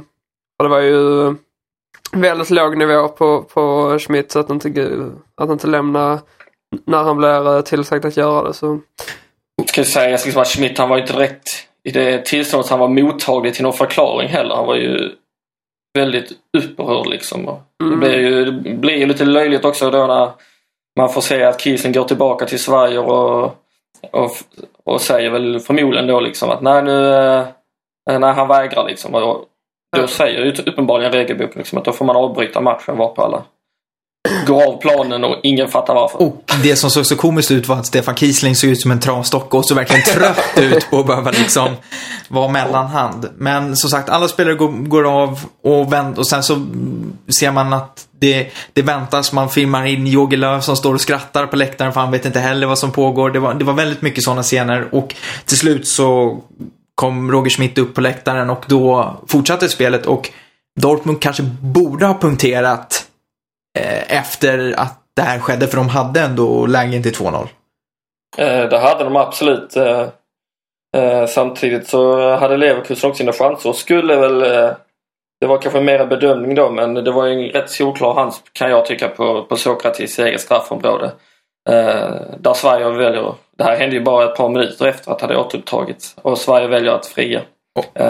[0.57, 1.35] för det var ju
[2.13, 6.21] väldigt låg nivå på, på Schmidt så att inte, att inte lämna
[6.85, 8.55] när han blir eh, tillsagd att göra det.
[8.55, 8.81] Så.
[9.67, 12.89] Ska jag säga liksom att Schmidt han var inte direkt i det tillståndet han var
[12.89, 14.55] mottaglig till någon förklaring heller.
[14.55, 15.11] Han var ju
[15.99, 17.49] väldigt upprörd liksom.
[17.49, 18.01] Och Det Mm.
[18.01, 20.31] blir ju det blir ju lite löjligt också då när
[21.01, 23.45] man får se att Kiesen går tillbaka till Sverige och,
[24.11, 24.31] och,
[24.85, 29.15] och säger väl förmodligen då liksom att nej nu, eh, när han vägrar liksom.
[29.15, 29.45] Och
[29.97, 33.43] då säger ju uppenbarligen regelboken liksom att då får man avbryta matchen varpå alla
[34.47, 36.23] går av planen och ingen fattar varför.
[36.23, 39.01] Och det som såg så komiskt ut var att Stefan Kiesling såg ut som en
[39.01, 41.69] travstock och såg verkligen trött ut på att behöva liksom
[42.29, 43.29] vara mellanhand.
[43.37, 46.67] Men som sagt, alla spelare går, går av och, vänt, och sen så
[47.29, 49.33] ser man att det, det väntas.
[49.33, 52.41] Man filmar in Jogi Löw som står och skrattar på läktaren för han vet inte
[52.41, 53.31] heller vad som pågår.
[53.31, 56.39] Det var, det var väldigt mycket sådana scener och till slut så
[56.95, 60.31] kom Roger Schmidt upp på läktaren och då fortsatte spelet och
[60.81, 62.94] Dortmund kanske borde ha punkterat
[64.09, 67.49] efter att det här skedde, för de hade ändå lägen till 2-0.
[68.37, 69.77] Eh, det hade de absolut.
[69.77, 70.07] Eh,
[70.97, 74.43] eh, samtidigt så hade Leverkusen också sina chanser och skulle väl...
[74.43, 74.71] Eh,
[75.41, 78.33] det var kanske mer en bedömning då men det var ju en rätt solklar hand
[78.53, 81.13] kan jag tycka på, på Sokratis eget straffområde.
[81.71, 83.35] Eh, där Sverige väljer...
[83.59, 86.67] Det här hände ju bara ett par minuter efter att det hade återupptagits och Sverige
[86.67, 87.41] väljer att fria.
[87.95, 88.07] Eh,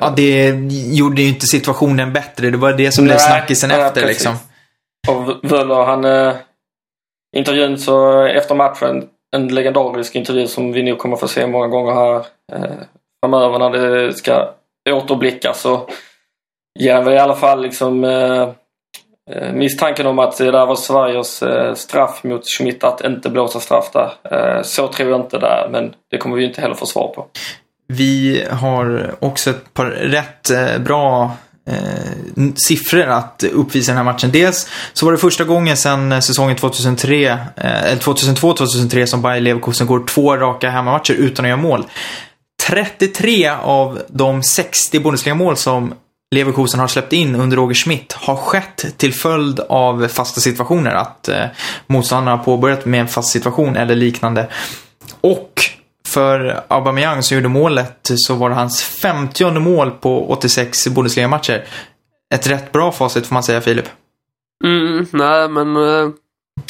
[0.00, 0.48] Ja, det
[0.92, 2.50] gjorde ju inte situationen bättre.
[2.50, 4.08] Det var det som blev Nej, snackisen nej, efter precis.
[4.08, 4.36] liksom.
[5.08, 5.84] Och Völler.
[5.84, 6.04] han...
[6.04, 6.34] Eh,
[7.36, 11.92] intervjun så efter matchen, en legendarisk intervju som vi nog kommer få se många gånger
[11.92, 12.16] här
[12.52, 12.76] eh,
[13.24, 14.54] framöver när det ska
[14.90, 15.88] återblickas så
[16.78, 18.48] ger han väl i alla fall liksom eh,
[19.30, 23.60] eh misstanken om att det där var Sveriges eh, straff mot Schmidt att inte blåsa
[23.60, 24.12] straff där.
[24.30, 27.08] Eh, så tror jag inte det är men det kommer vi inte heller få svar
[27.08, 27.26] på.
[27.86, 31.30] Vi har också ett par rätt eh, bra
[31.66, 34.30] eh, siffror att uppvisa i den här matchen.
[34.32, 39.40] Dels så var det första gången sedan eh, säsongen 2003, eh, eller 2002-2003 som Bayer
[39.40, 41.86] Leverkusen går två raka hemmamatcher utan att göra mål.
[42.68, 45.94] 33 av de 60 Bundesliga-mål som
[46.34, 50.90] Leverkusen har släppt in under Roger Schmidt har skett till följd av fasta situationer.
[50.90, 51.44] Att eh,
[51.86, 54.48] motståndarna har påbörjat med en fast situation eller liknande.
[55.20, 55.52] Och
[56.14, 61.64] för Aubameyang som gjorde målet så var det hans 50 mål på 86 Bundesliga-matcher.
[62.34, 63.88] Ett rätt bra facit får man säga Filip.
[64.64, 66.10] Mm, nej men eh,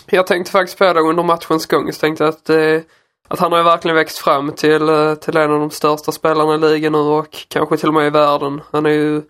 [0.06, 1.92] jag tänkte faktiskt på det under matchens gång.
[1.92, 2.80] Så tänkte att, eh,
[3.28, 6.54] att han har ju verkligen växt fram till, eh, till en av de största spelarna
[6.54, 8.60] i ligan nu och kanske till och med i världen.
[8.70, 9.22] Han är ju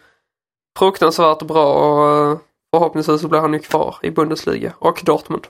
[0.78, 2.38] fruktansvärt bra och eh,
[2.74, 5.46] förhoppningsvis så blir han ju kvar i Bundesliga och Dortmund.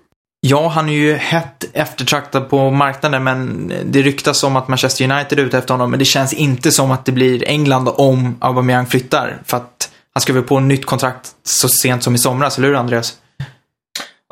[0.46, 5.38] Ja, han är ju hett eftertraktad på marknaden men det ryktas om att Manchester United
[5.38, 5.90] är ute efter honom.
[5.90, 9.38] Men det känns inte som att det blir England om Aubameyang flyttar.
[9.44, 12.74] För att han skrev på ett nytt kontrakt så sent som i somras, eller hur
[12.74, 13.18] Andreas?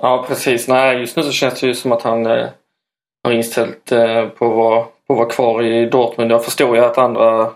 [0.03, 0.69] Ja precis.
[0.69, 2.47] Nej, just nu så känns det ju som att han eh,
[3.25, 6.31] har inställt eh, på, att vara, på att vara kvar i Dortmund.
[6.31, 7.51] Jag förstår ju att andra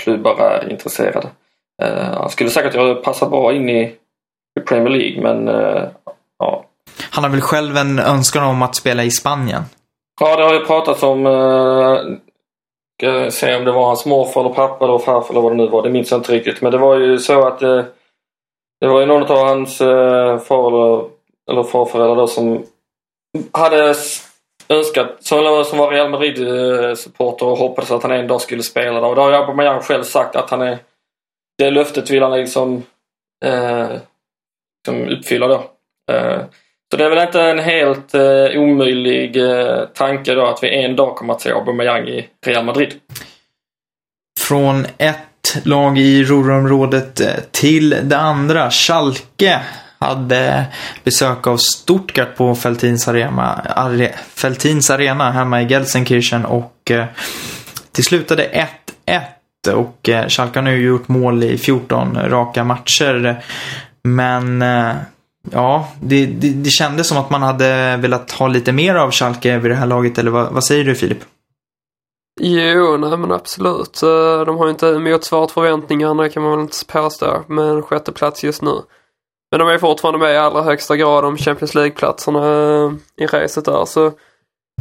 [0.00, 1.28] klubbar är intresserade.
[1.82, 3.94] Eh, han skulle säkert passa bra in i,
[4.60, 5.88] i Premier League men eh,
[6.38, 6.64] ja.
[7.10, 9.62] Han har väl själv en önskan om att spela i Spanien.
[10.20, 11.98] Ja, det har ju pratats om eh,
[12.98, 15.56] ska jag se om det var hans morfar eller pappa eller farfar eller vad det
[15.56, 15.82] nu var.
[15.82, 16.60] Det minns jag inte riktigt.
[16.62, 17.84] Men det var ju så att eh,
[18.80, 21.08] det var ju någon av hans eh, far eller,
[21.50, 22.64] eller farföräldrar då som
[23.52, 23.94] hade
[24.68, 29.08] önskat, som, som var Real Madrid-supporter och hoppades att han en dag skulle spela där.
[29.08, 30.78] Och det har ju Aubameyang själv sagt att han är
[31.58, 32.82] det löftet vill han liksom,
[33.44, 33.90] eh,
[34.78, 35.70] liksom uppfylla då.
[36.12, 36.42] Eh,
[36.90, 40.96] så det är väl inte en helt eh, omöjlig eh, tanke då att vi en
[40.96, 42.94] dag kommer att se Aubameyang i Real Madrid.
[44.40, 48.70] Från ett lag i Ruhrområdet eh, till det andra.
[48.70, 49.60] Schalke
[49.98, 50.64] hade
[51.04, 57.04] besök av Stuttgart på Feltins Arena, Are, Feltins Arena hemma i Gelsenkirchen och eh,
[57.96, 58.66] det slutade
[59.06, 63.42] 1-1 och eh, Schalke har nu gjort mål i 14 raka matcher.
[64.02, 64.92] Men eh,
[65.50, 69.58] ja, det, det, det kändes som att man hade velat ha lite mer av Schalke
[69.58, 71.18] vid det här laget, eller vad, vad säger du Filip?
[72.40, 74.00] Jo, nej men absolut.
[74.46, 78.44] De har ju inte motsvarat förväntningarna kan man väl inte påstå med en sjätte plats
[78.44, 78.74] just nu.
[79.50, 83.64] Men de är fortfarande med i allra högsta grad om Champions League-platserna eh, i racet
[83.64, 83.84] där.
[83.84, 84.12] Så,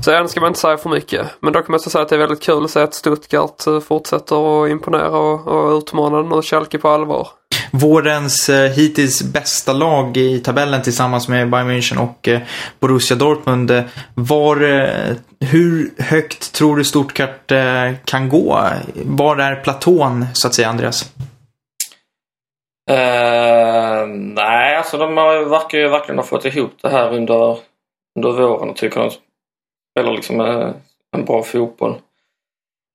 [0.02, 1.28] så än ska man inte säga för mycket.
[1.40, 3.80] Men dock måste jag säga att det är väldigt kul att se att Stuttgart eh,
[3.80, 7.28] fortsätter att imponera och, och utmana den och Schalke på allvar.
[7.72, 12.40] vårens eh, hittills bästa lag i tabellen tillsammans med Bayern München och eh,
[12.80, 13.72] Borussia Dortmund.
[13.72, 13.84] Eh,
[14.14, 18.60] Var, eh, hur högt tror du Stuttgart eh, kan gå?
[19.06, 21.12] Var är platån, så att säga, Andreas?
[22.90, 27.58] Eh, nej, alltså de har, verkar ju verkligen ha fått ihop det här under,
[28.18, 29.12] under våren och tycker de
[29.98, 30.70] spelar liksom eh,
[31.12, 31.92] en bra fotboll.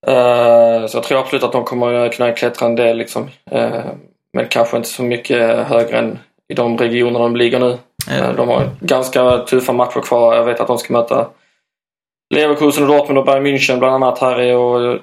[0.07, 3.31] Eh, så jag tror absolut att de kommer kunna klättra en del liksom.
[3.51, 3.85] Eh,
[4.33, 7.79] men kanske inte så mycket högre än i de regioner de ligger nu.
[8.11, 10.35] Eh, de har ganska tuffa matcher kvar.
[10.35, 11.29] Jag vet att de ska möta
[12.35, 15.01] Leverkusen och Dortmund och Bayern München bland annat här i,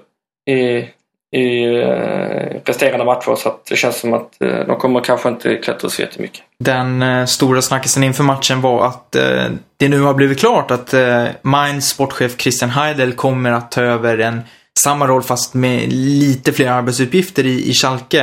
[0.53, 0.89] i,
[1.31, 3.35] i eh, resterande matcher.
[3.35, 6.41] Så att det känns som att eh, de kommer kanske inte klättra så jättemycket.
[6.59, 9.45] Den eh, stora snackisen inför matchen var att eh,
[9.77, 14.17] det nu har blivit klart att eh, Mainz sportchef Christian Heidel kommer att ta över
[14.17, 14.41] en
[14.79, 18.21] samma roll fast med lite fler arbetsuppgifter i, i Schalke.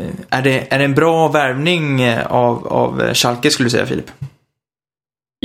[0.00, 4.10] Eh, är, det, är det en bra värvning av, av Schalke skulle du säga Filip?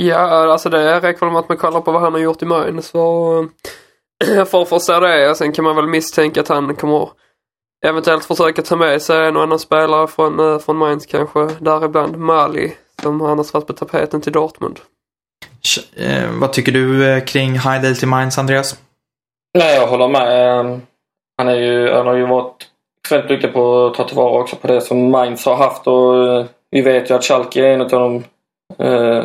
[0.02, 2.44] Ja, alltså det räcker väl med att man kollar på vad han har gjort i
[2.44, 3.48] Mainz för,
[4.40, 5.34] att förstå det.
[5.34, 7.08] Sen kan man väl misstänka att han kommer
[7.86, 11.48] eventuellt försöka ta med sig en och annan spelare från, eh, från Mainz kanske.
[11.60, 14.80] Däribland Mali som annars varit på tapeten till Dortmund.
[15.96, 18.78] Eh, vad tycker du eh, kring Heidel till Mainz, Andreas?
[19.58, 20.58] Nej, jag håller med.
[20.60, 20.78] Eh,
[21.38, 22.66] Han, är ju, han har ju varit
[23.02, 26.82] extremt duktig på att ta tillvara också på det som Mainz har haft och vi
[26.82, 28.24] vet ju att Schalke är en av de
[28.78, 29.24] eh,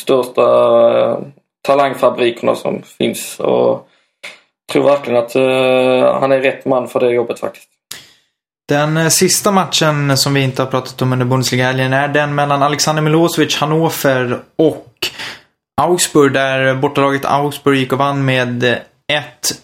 [0.00, 1.22] största
[1.62, 3.40] talangfabrikerna som finns.
[3.40, 3.88] Och
[4.70, 7.68] tror verkligen att uh, han är rätt man för det jobbet faktiskt.
[8.68, 12.62] Den eh, sista matchen som vi inte har pratat om under Bundesliga-helgen är den mellan
[12.62, 15.08] Alexander Milosevic, Hannover och
[15.80, 18.76] Augsburg där bortalaget Augsburg gick och vann med eh,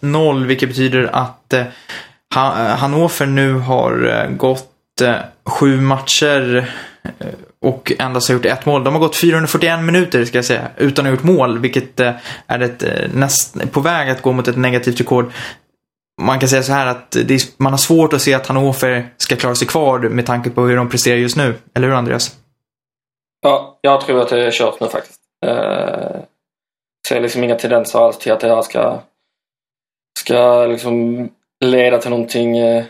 [0.03, 1.55] 1-0 vilket betyder att
[2.79, 5.03] Hannover nu har gått
[5.45, 6.71] sju matcher
[7.67, 8.85] och endast har gjort ett mål.
[8.85, 12.13] De har gått 441 minuter ska jag säga utan att ha gjort mål vilket eh,
[12.47, 15.33] är ett, eh, näst, på väg att gå mot ett negativt rekord.
[16.23, 19.09] Man kan säga så här att det är, man har svårt att se att Hannover
[19.17, 21.55] ska klara sig kvar med tanke på hur de presterar just nu.
[21.75, 22.37] Eller hur Andreas?
[23.43, 25.21] Ja, jag tror att det är kört nu faktiskt.
[25.47, 26.17] Eh,
[27.09, 28.99] ser liksom inga tendenser alls till att det här ska,
[30.19, 31.29] ska liksom
[31.65, 32.85] leda till någonting, eh,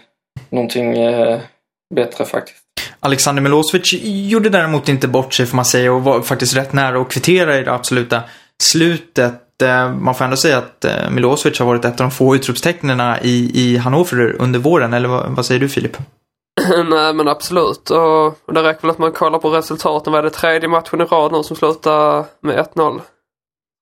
[0.48, 1.40] någonting eh,
[1.94, 2.65] bättre faktiskt.
[3.06, 7.00] Alexander Milosevic gjorde däremot inte bort sig får man säga och var faktiskt rätt nära
[7.00, 8.22] att kvittera i det absoluta
[8.62, 9.62] slutet.
[9.62, 13.16] Eh, Man får ändå säga att eh, Milosevic har varit ett av de få utropstecknen
[13.22, 15.96] i, i Hannover under våren, eller vad, vad säger du Filip?
[16.90, 17.90] Nej men absolut.
[17.90, 20.12] Och, det räcker väl att man kollar på resultaten.
[20.12, 23.00] Vad är det tredje matchen i rad nu som slutar med 1-0?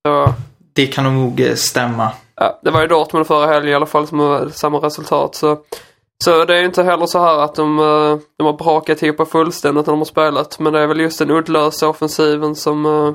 [0.07, 0.35] Så,
[0.75, 2.11] Det kan nog eh, stämma.
[2.37, 5.35] ja, det var ju Dortmund förra helgen i alla fall som var samma resultat.
[5.35, 5.59] Så,
[6.25, 9.87] så det är inte heller så här att de, eh, de har brakat ihop fullständigt
[9.87, 10.59] när de har spelat.
[10.59, 13.15] Men det är väl just den uddlösa offensiven som, eh,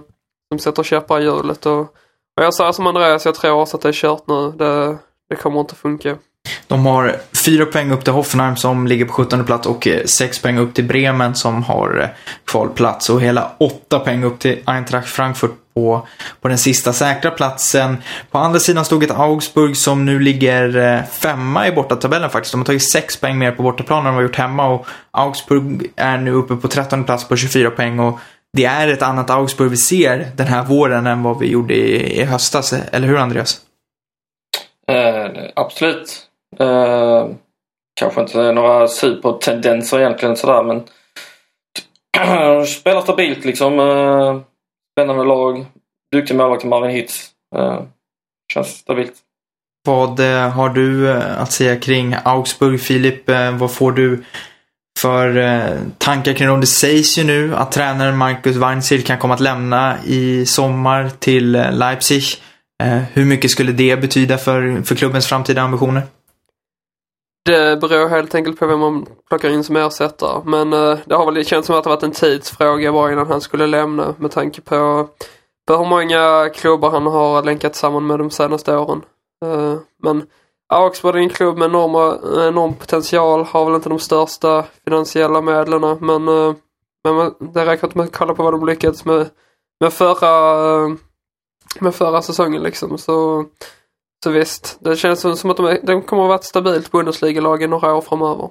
[0.51, 1.65] som sätter käppar i hjulet.
[1.65, 4.51] Och, och jag säger som Andreas, jag tror också att det är kört nu.
[4.51, 4.97] Det,
[5.29, 6.17] det kommer inte funka.
[6.67, 10.41] De har fyra poäng upp till Hoffenheim som ligger på 17 plats och eh, sex
[10.41, 12.09] poäng upp till Bremen som har eh,
[12.45, 16.07] kvalplats och hela åtta poäng upp till Eintracht Frankfurt på,
[16.41, 17.97] på den sista säkra platsen.
[18.31, 22.53] På andra sidan stod ett Augsburg som nu ligger eh, femma i bortatabellen faktiskt.
[22.53, 25.91] De har tagit sex poäng mer på bortaplan än de har gjort hemma och Augsburg
[25.95, 28.19] är nu uppe på 13 plats på 24 poäng och
[28.57, 32.19] det är ett annat Augsburg vi ser den här våren än vad vi gjorde i,
[32.21, 33.61] i höstas, eller hur Andreas?
[34.91, 36.28] Eh, absolut.
[36.57, 37.27] Eh,
[37.99, 40.83] kanske inte några supertendenser egentligen sådär men
[42.65, 43.79] spelar stabilt liksom.
[43.79, 44.41] Eh,
[44.93, 45.65] spännande lag.
[46.11, 47.31] Duktig målvakt Marvin Hitz.
[47.55, 47.81] Eh,
[48.53, 49.13] känns stabilt.
[49.85, 53.29] Vad eh, har du eh, att säga kring Augsburg, Filip?
[53.29, 54.23] Eh, vad får du
[55.01, 56.61] för tankar kring dem?
[56.61, 61.51] Det sägs ju nu att tränaren Marcus Weinzierl kan komma att lämna i sommar till
[61.51, 62.23] Leipzig.
[63.13, 66.01] Hur mycket skulle det betyda för, för klubbens framtida ambitioner?
[67.49, 70.41] Det beror helt enkelt på vem man plockar in som ersättare.
[70.45, 73.41] Men eh, det har väl känts som att det varit en tidsfråga bara innan han
[73.41, 75.07] skulle lämna med tanke på,
[75.67, 79.01] på hur många klubbar han har länkat samman med de senaste åren.
[79.45, 80.23] Eh, men
[80.73, 85.41] Augsburg är en klubb med enorma, eh, enorm potential, har väl inte de största finansiella
[85.41, 86.25] medlen men,
[87.03, 89.29] men det räcker att med att kolla på vad de lyckats med,
[89.79, 90.97] med förra
[91.79, 92.97] med förra säsongen liksom.
[92.97, 93.45] Så,
[94.23, 97.67] så visst, det känns som att de, de kommer att vara ett stabilt Bundesliga-lag i
[97.67, 98.49] några år framöver.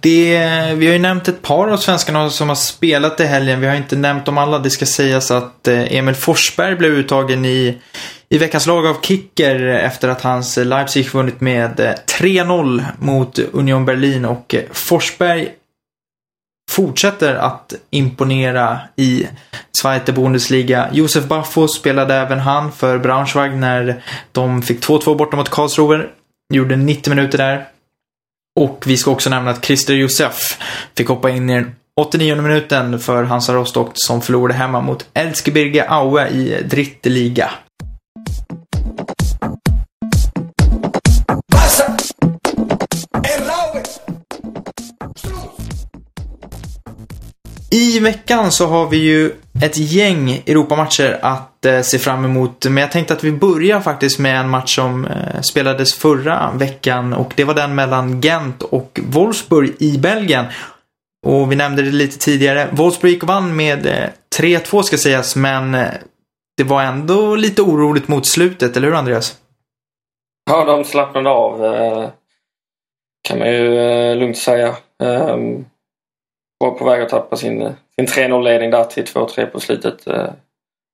[0.00, 0.38] Det,
[0.76, 3.60] vi har ju nämnt ett par av svenskarna som har spelat i helgen.
[3.60, 4.58] Vi har inte nämnt dem alla.
[4.58, 7.78] Det ska sägas att eh, Emil Forsberg blev uttagen i,
[8.28, 13.84] i veckans lag av Kicker efter att hans Leipzig vunnit med eh, 3-0 mot Union
[13.84, 15.48] Berlin och eh, Forsberg
[16.70, 19.26] fortsätter att imponera i
[19.80, 20.88] Zweite Bundesliga.
[20.92, 24.02] Josef Baffo spelade även han för Braunschweig när
[24.32, 26.06] de fick 2-2 borta mot Karlsruhe.
[26.54, 27.68] Gjorde 90 minuter där.
[28.60, 30.58] Och vi ska också nämna att Christer Josef
[30.96, 35.88] fick hoppa in i den 89 minuten för Hansa Rostock som förlorade hemma mot Elskebirge
[35.88, 37.08] Aue i Dritte
[47.72, 52.64] I veckan så har vi ju ett gäng Europamatcher att eh, se fram emot.
[52.64, 57.12] Men jag tänkte att vi börjar faktiskt med en match som eh, spelades förra veckan
[57.12, 60.44] och det var den mellan Gent och Wolfsburg i Belgien.
[61.26, 62.68] Och vi nämnde det lite tidigare.
[62.72, 64.08] Wolfsburg gick och vann med eh,
[64.38, 65.88] 3-2 ska sägas, men eh,
[66.56, 69.36] det var ändå lite oroligt mot slutet, eller hur Andreas?
[70.50, 71.64] Ja, de slappnade av.
[71.64, 72.08] eh,
[73.28, 74.76] Kan man ju eh, lugnt säga.
[75.02, 75.64] Ehm,
[76.60, 80.06] var på väg att tappa sin, sin 3-0-ledning där till 2-3 på slutet.
[80.06, 80.28] Eh.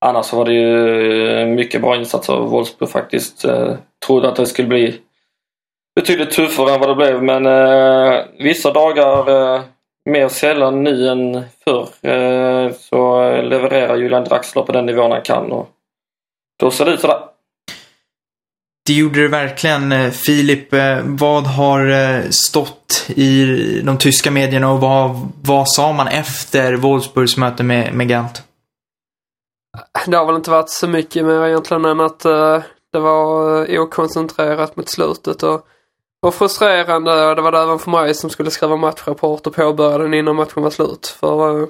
[0.04, 3.44] Annars var det ju eh, mycket bra insatser av Wolfsburg faktiskt.
[3.44, 3.74] Eh.
[4.06, 5.00] Trodde att det skulle bli
[5.96, 9.62] betydligt tuffare än vad det blev men eh, vissa dagar eh,
[10.10, 15.52] mer sällan nu än förr eh, så levererar Julian Draxler på den nivån han kan
[15.52, 15.68] och
[16.60, 17.18] då ser det ut sådär.
[18.86, 20.12] Det gjorde det verkligen.
[20.12, 20.68] Filip,
[21.04, 23.44] vad har stått i
[23.84, 28.42] de tyska medierna och vad, vad sa man efter Wolfsburgs möte med, med Gent?
[30.06, 33.80] Det har väl inte varit så mycket mer egentligen än att eh, det var uh,
[33.80, 35.66] okoncentrerat mot slutet och,
[36.22, 37.34] och frustrerande.
[37.34, 40.62] Det var det även för mig som skulle skriva matchrapport och påbörja den innan matchen
[40.62, 41.06] var slut.
[41.06, 41.68] För eh,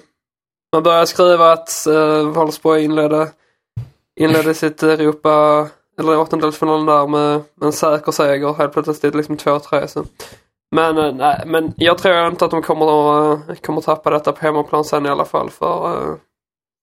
[0.72, 3.29] man började skriva att uh, Wolfsburg inledde,
[4.20, 5.68] inledde sitt Europa,
[5.99, 8.53] eller åttondelsfinalen där med, en säker seger.
[8.53, 9.87] Helt plötsligt liksom 2-3.
[9.87, 10.05] Så.
[10.75, 14.11] Men, eh, nej, men jag tror inte att de kommer att, eh, kommer att tappa
[14.11, 15.51] detta på hemmaplan sen i alla fall.
[15.51, 16.14] För eh,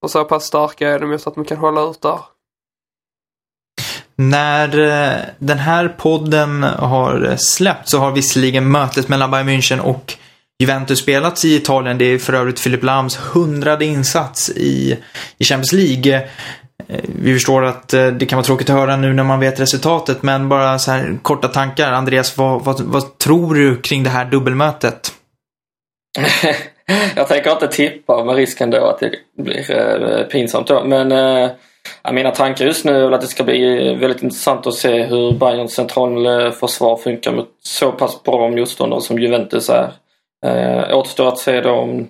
[0.00, 2.18] för så pass starka är de just att de kan hålla ut där.
[4.16, 4.68] När
[5.38, 10.14] den här podden har släppt så har visserligen mötet mellan Bayern München och
[10.58, 11.98] Juventus spelats i Italien.
[11.98, 14.98] Det är för övrigt Filip Lams hundrade insats i,
[15.38, 16.28] i Champions League.
[16.88, 19.60] Eh, vi förstår att eh, det kan vara tråkigt att höra nu när man vet
[19.60, 21.92] resultatet, men bara så här korta tankar.
[21.92, 25.12] Andreas, vad, vad, vad tror du kring det här dubbelmötet?
[27.16, 30.84] jag tänker inte tippa med risken då att det blir eh, pinsamt då.
[30.84, 31.50] Men eh,
[32.12, 35.74] mina tankar just nu är att det ska bli väldigt intressant att se hur Bayerns
[35.74, 39.92] centralförsvar funkar mot så pass bra motståndare som Juventus är.
[40.46, 42.08] Eh, återstår att se då om,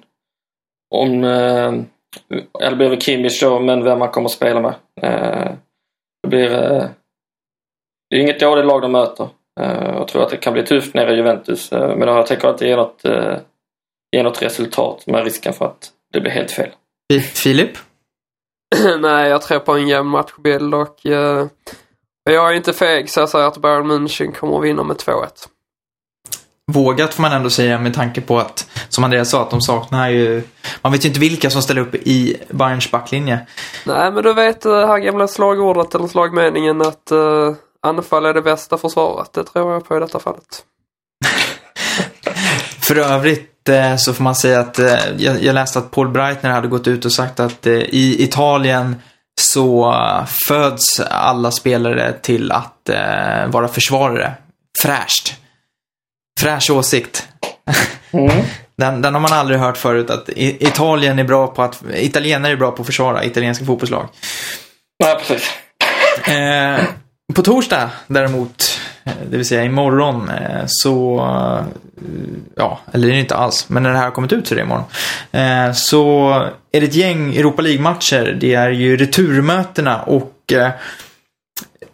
[0.90, 1.72] om eh,
[2.58, 4.74] ja, det blir väl Kimmich då, men vem man kommer att spela med.
[5.02, 5.52] Eh,
[6.22, 6.84] det blir eh,
[8.10, 9.28] det är inget dåligt lag de möter.
[9.60, 12.50] Eh, jag tror att det kan bli tufft nere i Juventus, eh, men jag tänker
[12.50, 13.36] inte ge något eh,
[14.16, 16.70] ge något resultat med risken för att det blir helt fel.
[17.12, 17.70] Fi- Filip?
[19.00, 21.46] Nej, jag tror på en jämn matchbild och eh,
[22.30, 25.48] jag är inte feg så jag säger att Bayern München kommer att vinna med 2-1.
[26.72, 30.08] Vågat får man ändå säga med tanke på att, som Andreas sa, att de saknar
[30.08, 30.42] ju...
[30.82, 33.46] Man vet ju inte vilka som ställer upp i Bayerns backlinje.
[33.86, 38.42] Nej, men du vet det här gamla slagordet eller slagmeningen att uh, anfall är det
[38.42, 39.32] bästa försvaret.
[39.32, 40.64] Det tror jag på i detta fallet.
[42.80, 46.50] För övrigt eh, så får man säga att eh, jag, jag läste att Paul Breitner
[46.50, 48.96] hade gått ut och sagt att eh, i Italien
[49.40, 54.32] så eh, föds alla spelare till att eh, vara försvarare.
[54.82, 55.34] Fräscht.
[56.44, 57.28] Fräsch åsikt.
[58.76, 62.56] Den, den har man aldrig hört förut att Italien är bra på att, italienare är
[62.56, 64.08] bra på att försvara italienska fotbollslag.
[65.04, 65.50] Nej, precis.
[66.28, 66.84] Eh,
[67.34, 71.18] på torsdag däremot, eh, det vill säga imorgon, eh, så...
[71.18, 71.64] eh,
[72.56, 74.56] Ja, eller det är inte alls, men när det här har kommit ut så är
[74.56, 74.84] det imorgon.
[75.32, 76.30] Eh, så
[76.72, 78.36] är det ett gäng Europa League-matcher.
[78.40, 80.70] Det är ju returmötena och eh,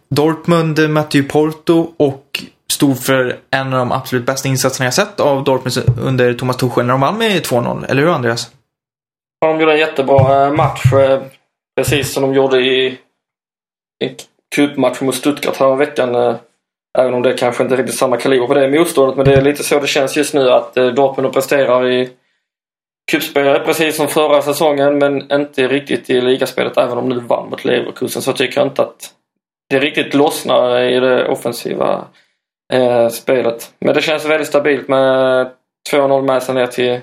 [0.09, 2.43] Dortmund mötte ju Porto och
[2.81, 6.85] stod för en av de absolut bästa insatserna jag sett av Dortmund under Thomas Tuchel
[6.85, 7.85] när de vann med 2-0.
[7.89, 8.51] Eller hur Andreas?
[9.39, 10.93] Ja, De gjorde en jättebra eh, match.
[10.93, 11.21] Eh,
[11.75, 12.97] precis som de gjorde i,
[14.03, 14.15] en
[14.55, 16.15] cupmatchen mot Stuttgart här veckan.
[16.15, 16.35] Eh,
[16.97, 19.17] även om det kanske inte är riktigt samma kaliber på det motståndet.
[19.17, 22.09] Men det är lite så det känns just nu att Dortmund presterar i
[23.11, 27.49] cupspelare precis som förra säsongen men inte riktigt i ligaspelet även om de nu vann
[27.49, 28.21] mot Leverkusen.
[28.21, 29.13] Så tycker jag inte att
[29.69, 32.05] det riktigt lossnar i det offensiva
[32.71, 33.73] eh, spelet.
[33.79, 35.51] Men det känns väldigt stabilt med
[35.91, 36.99] 2-0 med sig ner till,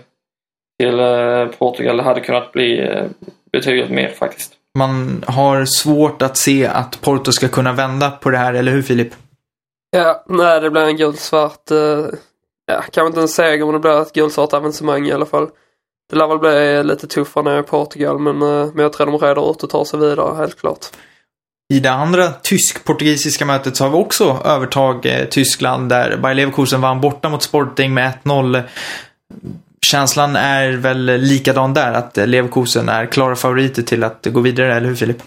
[0.81, 1.97] till eh, Portugal.
[1.97, 3.05] Det hade kunnat bli eh,
[3.53, 4.53] betydligt mer faktiskt.
[4.79, 8.83] Man har svårt att se att Porto ska kunna vända på det här, eller hur
[8.83, 9.14] Filip?
[9.91, 12.07] Ja, nej det blir en gulsvart, uh,
[12.66, 15.49] ja kanske inte en seger men det blir ett gulsvart avancemang i alla fall.
[16.11, 19.19] Det lär väl bli lite tuffare nere i Portugal men, uh, men jag tror de
[19.19, 20.87] reder ut och tar sig vidare helt klart.
[21.75, 26.81] I det andra tysk-portugisiska mötet så har vi också övertag eh, Tyskland där Bayer Leverkusen
[26.81, 28.62] vann borta mot Sporting med 1-0.
[29.83, 34.89] känslan är väl likadan där, att Leverkusen är klara favoriter till att gå vidare, eller
[34.89, 35.23] hur Filip?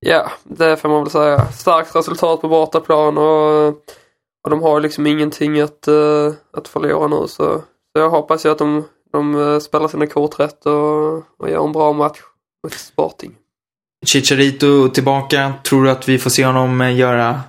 [0.00, 1.46] Ja, det får man väl säga.
[1.52, 3.66] Starkt resultat på bortaplan och,
[4.44, 7.28] och de har liksom ingenting att, uh, att förlora nu.
[7.28, 7.62] Så, så
[7.94, 11.72] jag hoppas ju att de, de eh, spelar sina kort rätt och, och gör en
[11.72, 12.18] bra match
[12.64, 13.34] mot Sporting.
[14.06, 15.52] Chicharito tillbaka.
[15.62, 17.40] Tror du att vi får se honom eh, göra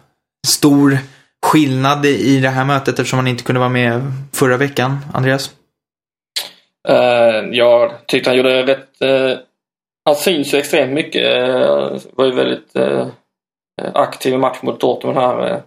[0.48, 0.98] stor
[1.46, 4.02] skillnad i det här mötet eftersom han inte kunde vara med
[4.34, 5.52] förra veckan, Andreas?
[6.88, 9.02] Eh, uh, jag tyckte han gjorde rätt...
[9.04, 9.38] Uh,
[10.06, 11.24] han syns ju extremt mycket.
[11.24, 13.08] Uh, var ju väldigt uh,
[13.94, 15.54] aktiv i matchen mot Dortmund här.
[15.54, 15.60] Uh,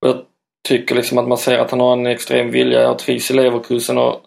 [0.00, 0.22] jag
[0.68, 3.98] tycker liksom att man ser att han har en extrem vilja och trivs i Leverkusen.
[3.98, 4.20] Och,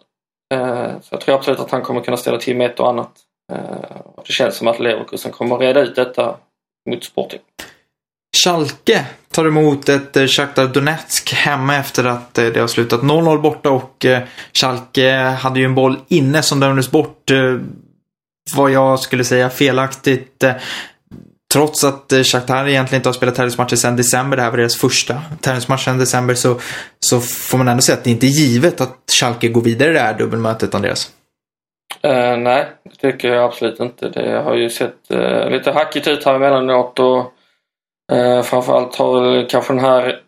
[1.02, 3.25] så jag tror absolut att han kommer kunna ställa till med ett och annat.
[3.52, 6.36] Eh, det känns som att Leverkusen kommer reda ut detta
[6.90, 7.40] mot Sporting.
[8.44, 13.40] Schalke tar emot ett eh, Shakhtar Donetsk hemma efter att eh, det har slutat 0-0
[13.40, 14.06] borta och
[14.52, 17.30] Schalke hade ju en boll inne som dömdes bort.
[18.56, 20.44] Vad jag skulle säga felaktigt.
[21.52, 25.22] Trots att Shakhtar egentligen inte har spelat tävlingsmatcher sedan december, det här var deras första
[25.40, 26.60] tävlingsmatch sedan december, så,
[27.00, 29.92] så får man ändå säga att det inte är givet att Schalke går vidare i
[29.92, 31.10] det här dubbelmötet, Andreas.
[32.04, 34.08] Uh, nej, det tycker jag absolut inte.
[34.08, 37.32] Det har ju sett uh, lite hackigt ut här emellanåt och
[38.12, 40.20] Eh, framförallt har väl kanske den här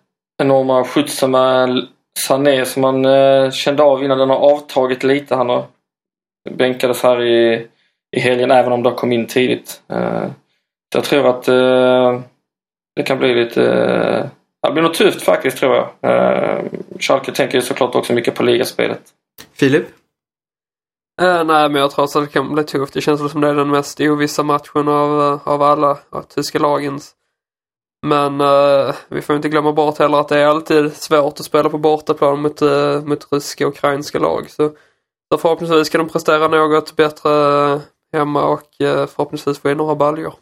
[0.43, 1.87] enorma skjutsen med
[2.19, 5.35] Sané som man eh, kände av innan den har avtagit lite.
[5.35, 5.67] Han har
[6.51, 7.67] bänkades här i,
[8.17, 9.83] i helgen även om det kom in tidigt.
[9.89, 10.27] Eh,
[10.95, 11.45] jag tror att
[12.97, 13.61] det kan bli lite...
[14.63, 16.13] Det blir nog tufft faktiskt tror jag.
[16.13, 16.65] Eh,
[16.99, 19.03] Schalke tänker ju såklart också mycket på ligaspelet.
[19.55, 19.87] Filip?
[21.23, 22.95] Uh, nej, men jag tror att det kan bli tufft.
[22.95, 26.59] Det känns som det är den mest ovissa matchen av, eh, av alla av tyska
[26.59, 27.15] lagens.
[28.07, 31.69] Men uh, vi får inte glömma bort heller att det är alltid svårt att spela
[31.69, 34.51] på bortaplan mot, uh, mot ryska och ukrainska lag.
[34.51, 34.73] Så,
[35.33, 37.31] så förhoppningsvis kan de prestera något bättre
[38.13, 40.35] hemma och uh, förhoppningsvis få in några baljor.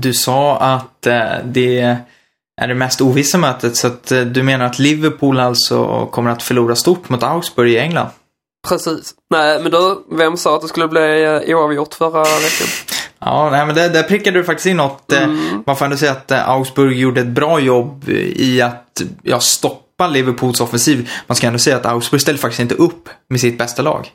[0.00, 1.02] Du sa att
[1.44, 1.80] det
[2.60, 6.76] är det mest ovissa mötet så att du menar att Liverpool alltså kommer att förlora
[6.76, 8.08] stort mot Augsburg i England?
[8.68, 9.14] Precis.
[9.30, 12.68] Nej, men då, vem sa att det skulle bli oavgjort förra veckan?
[13.18, 15.12] Ja, nej, men där, där prickade du faktiskt in något.
[15.12, 15.62] Eh, mm.
[15.66, 20.08] Man får ändå säga att eh, Augsburg gjorde ett bra jobb i att ja, stoppa
[20.08, 21.10] Liverpools offensiv.
[21.26, 24.10] Man ska ändå säga att Augsburg ställde faktiskt inte upp med sitt bästa lag.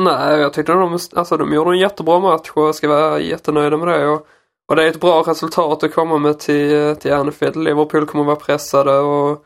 [0.00, 3.76] Nej, jag tyckte de, alltså, de gjorde en jättebra match och jag ska vara jättenöjda
[3.76, 4.06] med det.
[4.06, 4.26] Och,
[4.68, 7.56] och det är ett bra resultat att komma med till, till Anfield.
[7.56, 9.44] Liverpool kommer att vara pressade och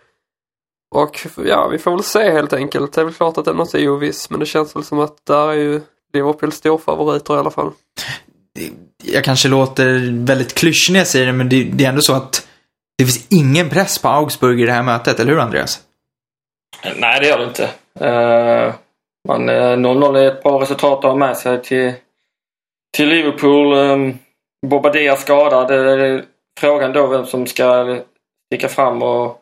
[0.95, 2.93] och ja, vi får väl se helt enkelt.
[2.93, 5.26] Det är väl klart att det är något oviss men det känns väl som att
[5.26, 5.80] där är ju
[6.12, 7.72] Liverpool storfavoriter i alla fall
[9.05, 12.14] jag kanske låter väldigt klyschig när jag säger det, men det, det, är ändå så
[12.14, 12.49] att
[12.99, 15.80] det finns ingen press på Augsburg i det här mötet, eller hur Andreas?
[16.97, 17.70] Nej, det gör det inte.
[18.01, 18.74] Uh,
[19.28, 21.93] man, 0-0 är ett bra resultat att ha med sig till,
[22.97, 23.72] till Liverpool.
[23.72, 24.18] Um,
[24.66, 25.70] Bobadilla skadad.
[25.70, 26.20] Uh,
[26.61, 27.99] frågan då vem som ska
[28.47, 29.39] sticka fram och,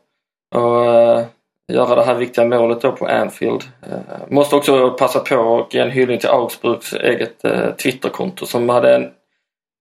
[0.54, 1.24] och uh,
[1.72, 3.64] göra det här viktiga målet då på Anfield.
[3.82, 3.98] Eh,
[4.28, 8.94] måste också passa på och ge en hyllning till Augsburgs eget eh, Twitterkonto som hade
[8.96, 9.10] en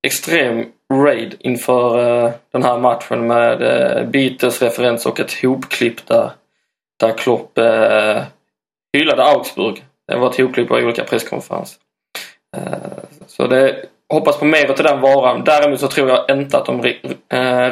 [0.07, 3.59] extrem raid inför eh, den här matchen med
[4.11, 6.31] Beatles-referens och ett hopklipp där,
[6.99, 7.59] där Klopp
[8.97, 9.83] hyllade Augsburg.
[10.07, 11.77] Det var ett hopklipp på olika presskonferenser.
[13.27, 15.43] så det hoppas på mer till den varan.
[15.43, 16.81] Däremot så tror jag inte att de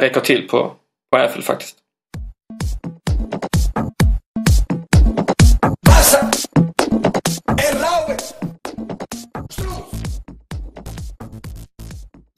[0.00, 0.72] räcker till på,
[1.10, 1.83] på Anfield faktiskt.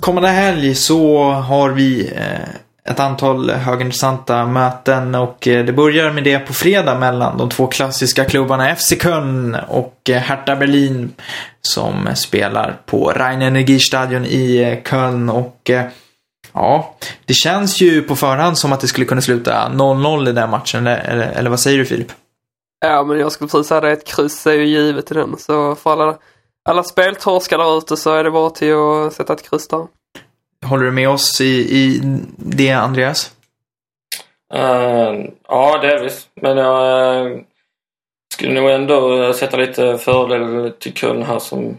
[0.07, 6.25] Kommande helg så har vi eh, ett antal högintressanta möten och eh, det börjar med
[6.25, 11.13] det på fredag mellan de två klassiska klubbarna FC Köln och eh, Hertha Berlin
[11.61, 15.71] som spelar på Rhein Energiestadion i Köln och
[16.53, 20.51] ja, det känns ju på förhand som att det skulle kunna sluta 0-0 i den
[20.51, 22.13] matchen, eller, eller vad säger du Filip?
[22.81, 25.75] Ja, men jag skulle precis säga det, ett kryss är ju givet i den, så
[25.75, 26.17] för alla
[26.67, 29.87] alla speltorskar där ute så är det bara till att sätta ett kryss där.
[30.67, 32.01] Håller du med oss i, i
[32.37, 33.33] det, Andreas?
[34.55, 36.29] Uh, ja, delvis.
[36.35, 37.41] Men jag uh,
[38.35, 41.77] skulle nog ändå sätta lite fördel till Köln här som,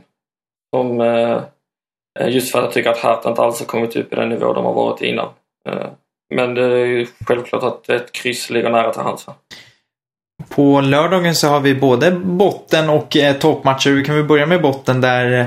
[0.75, 1.41] som uh,
[2.27, 4.53] just för att jag tycker att Hertha inte alls har kommit upp i den nivå
[4.53, 5.29] de har varit innan.
[6.35, 9.25] men det är ju självklart att ett kryss ligger nära till hands.
[10.57, 13.89] På lördagen så har vi både botten och eh, toppmatcher.
[13.89, 15.45] Vi kan väl börja med botten där eh,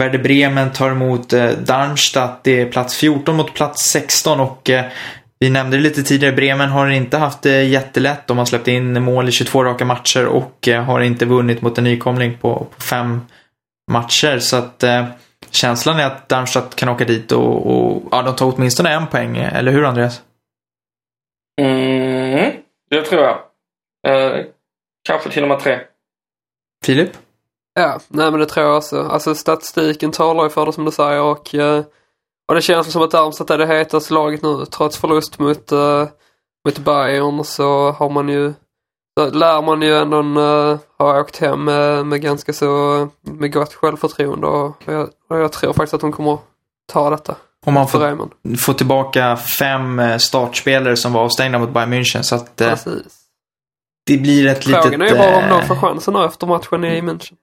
[0.00, 2.44] Werder Bremen tar emot eh, Darmstadt.
[2.44, 4.84] Det är plats 14 mot plats 16 och eh,
[5.38, 8.26] Vi nämnde det lite tidigare, Bremen har inte haft det jättelätt.
[8.26, 11.78] De har släppt in mål i 22 raka matcher och eh, har inte vunnit mot
[11.78, 13.20] en nykomling på, på fem
[13.90, 14.38] matcher.
[14.38, 15.04] Så att eh,
[15.50, 19.36] känslan är att Darmstadt kan åka dit och, och ja, de tar åtminstone en poäng.
[19.36, 20.22] Eller hur Andreas?
[21.60, 22.52] Mm,
[22.90, 23.49] det tror jag.
[24.08, 24.44] Eh,
[25.04, 25.80] kanske till och med tre.
[26.84, 27.10] Filip?
[27.74, 29.02] Ja, nej men det tror jag också.
[29.02, 31.84] Alltså statistiken talar ju för det som du säger och, eh,
[32.48, 34.64] och det känns som att Darmstadt är det hetaste laget nu.
[34.66, 36.08] Trots förlust mot, uh,
[36.66, 38.52] mot Bayern så har man ju
[39.18, 43.74] så lär man ju ändå uh, ha åkt hem med, med ganska så med gott
[43.74, 46.38] självförtroende och jag, och jag tror faktiskt att de kommer
[46.92, 47.36] ta detta.
[47.66, 52.22] Om man får, får tillbaka fem eh, startspelare som var avstängda mot Bayern München.
[52.22, 53.19] Så att eh, Precis.
[54.10, 54.82] Det blir ett litet...
[54.82, 57.34] Frågan är ju bara om de eh, får chansen nu efter matchen i München.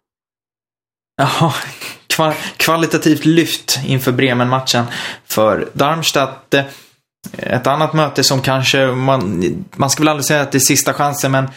[1.18, 1.54] Ja,
[2.08, 4.86] kval kvalitativt lyft inför Bremen-matchen
[5.26, 6.54] för Darmstadt.
[6.54, 6.64] eh,
[7.38, 9.44] Ett annat möte som kanske, man,
[9.76, 11.50] man ska väl aldrig säga att det är sista chansen, men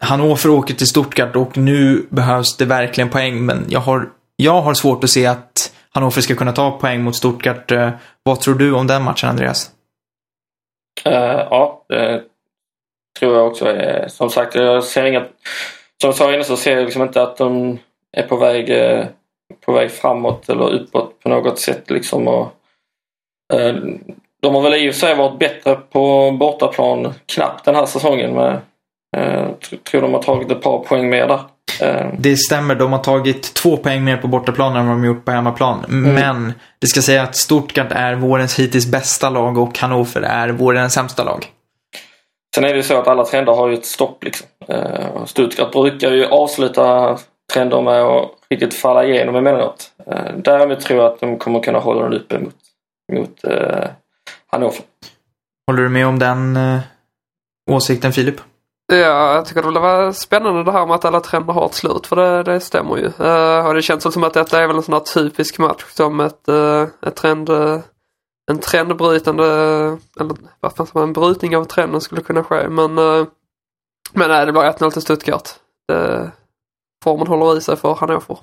[0.00, 4.74] Hannover åker till Stuttgart och nu behövs det verkligen poäng, men jag har, jag har
[4.74, 7.70] svårt att se att Hannover ska kunna ta poäng mot Stuttgart.
[7.72, 7.90] Eh,
[8.22, 9.70] Vad tror du om den matchen, Andreas?
[11.04, 11.12] Eh,
[11.50, 12.22] ja, det
[13.18, 13.64] tror jag också.
[13.66, 15.30] är- Som sagt, jag ser inget...
[16.00, 17.78] Som jag sa innan så ser jag liksom inte att de
[18.16, 19.04] är på väg, eh,
[19.66, 21.90] på väg framåt eller uppåt på något sätt.
[21.90, 22.28] Liksom.
[22.28, 22.52] Och,
[23.54, 23.74] eh,
[24.42, 28.34] de har väl i och för sig varit bättre på bortaplan knappt den här säsongen.
[28.34, 28.52] Men
[29.16, 31.40] eh, tr- tror de har tagit ett par poäng mer där.
[31.80, 35.24] Eh, Det stämmer, de har tagit två poäng mer på bortaplan än vad de gjort
[35.24, 35.84] på hemmaplan.
[35.88, 40.94] Men det ska säga att Stuttgart är vårens hittills bästa lag och Hannover är vårens
[40.94, 41.46] sämsta lag.
[42.54, 44.46] Sen är det ju så att alla trender har ju ett stopp liksom.
[44.68, 47.18] Eh, Stuttgart brukar ju avsluta
[47.52, 49.92] trender med att riktigt falla igenom emellanåt.
[50.06, 52.54] Eh, däremot tror jag att de kommer kunna hålla den uppe mot,
[53.12, 53.88] mot eh,
[54.46, 54.80] Hannover.
[55.66, 56.80] Håller du med om den eh,
[57.70, 58.40] åsikten, Filip?
[58.92, 62.06] Ja, jag tycker det var spännande det här med att alla trender har ett slut,
[62.06, 63.26] för det, det stämmer ju.
[63.26, 66.20] Eh, och det känns som att detta är väl en sån här typisk match som
[66.20, 67.78] ett, uh, ett trend, eh,
[68.48, 69.44] en trendbrytande,
[70.20, 72.68] eller vad fan man, en brytning av trenden skulle kunna ske.
[72.68, 73.26] Men, uh,
[74.12, 75.48] men nej, det blir 1-0 till Stuttgart.
[75.88, 76.30] Det,
[77.04, 78.38] formen håller i sig för Hannover.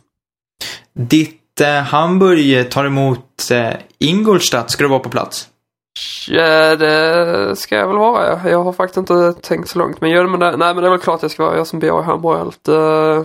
[0.93, 4.71] Ditt eh, Hamburg tar emot eh, Ingolstadt.
[4.71, 5.49] Ska du vara på plats?
[6.27, 8.27] Ja, det ska jag väl vara.
[8.27, 8.49] ja.
[8.49, 10.01] Jag har faktiskt inte tänkt så långt.
[10.01, 11.57] Men, ja, men det, nej, men det är väl klart jag ska vara.
[11.57, 12.39] Jag som bor i Hamburg.
[12.39, 13.23] Allt, eh,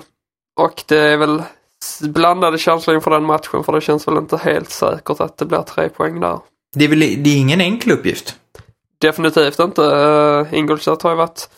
[0.60, 1.42] och det är väl
[2.00, 3.64] blandade känslor inför den matchen.
[3.64, 6.38] För det känns väl inte helt säkert att det blir tre poäng där.
[6.76, 8.36] Det är väl det är ingen enkel uppgift?
[9.00, 9.84] Definitivt inte.
[9.84, 11.50] Eh, uh, Ingolstadt har ju varit,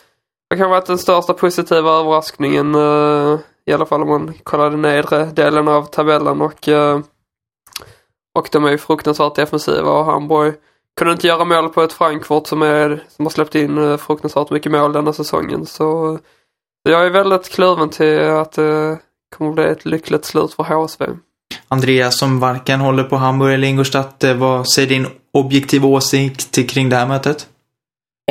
[0.49, 2.75] det kan ha varit den största positiva överraskningen.
[2.75, 6.41] uh, I alla fall om man kollar den nedre delen av tabellen.
[6.41, 6.99] Och, uh,
[8.35, 10.53] och de är ju fruktansvärt defensiva och Hamburg
[10.97, 14.71] kunde inte göra mål på ett Frankfurt som, är, som har släppt in fruktansvärt mycket
[14.71, 15.65] mål denna säsongen.
[15.65, 16.19] Så
[16.83, 18.99] jag är väldigt kluven till att det
[19.37, 21.05] kommer bli ett lyckligt slut för HSV.
[21.67, 24.23] Andreas som varken håller på Hamburg eller Ingolstadt.
[24.23, 27.47] Eh, vad säger din objektiva åsikt kring det här mötet?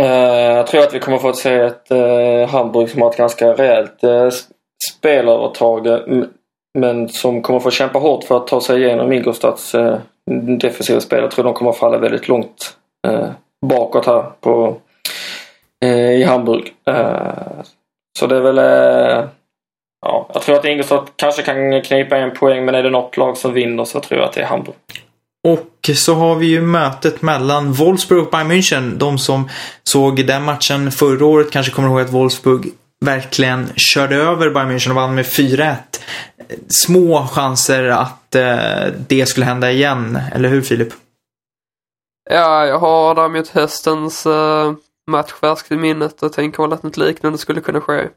[0.00, 3.16] Uh, jag tror att vi kommer få att se ett uh, Hamburg som har ett
[3.16, 4.30] ganska rejält uh,
[4.92, 5.86] spelövertag.
[6.78, 9.96] Men som kommer få kämpa hårt för att ta sig igenom Ingolstads uh,
[10.58, 11.22] defensiva spel.
[11.22, 12.76] Jag tror de kommer falla väldigt långt
[13.08, 13.28] uh,
[13.66, 14.76] bakåt här på,
[15.84, 16.72] i Hamburg.
[18.18, 18.58] Så det är väl...
[20.02, 23.16] Eh, ja, jag tror att Ingolstadt kanske kan knipa en poäng men är det något
[23.16, 24.76] lag som vinner så tror jag att det är Hamburg.
[25.48, 28.98] Och så har vi ju mötet mellan Wolfsburg och Bayern München.
[28.98, 29.48] De som
[29.84, 32.72] såg den matchen förra året kanske kommer ihåg att Wolfsburg
[33.04, 35.76] verkligen körde över Bayern München och vann med 4-1.
[36.68, 40.92] Små chanser att eh, det skulle hända igen, eller hur Filip?
[42.30, 44.72] Ja, jag har däremot höstens uh,
[45.06, 48.08] match färskt i minnet och tänker väl att något liknande skulle kunna ske.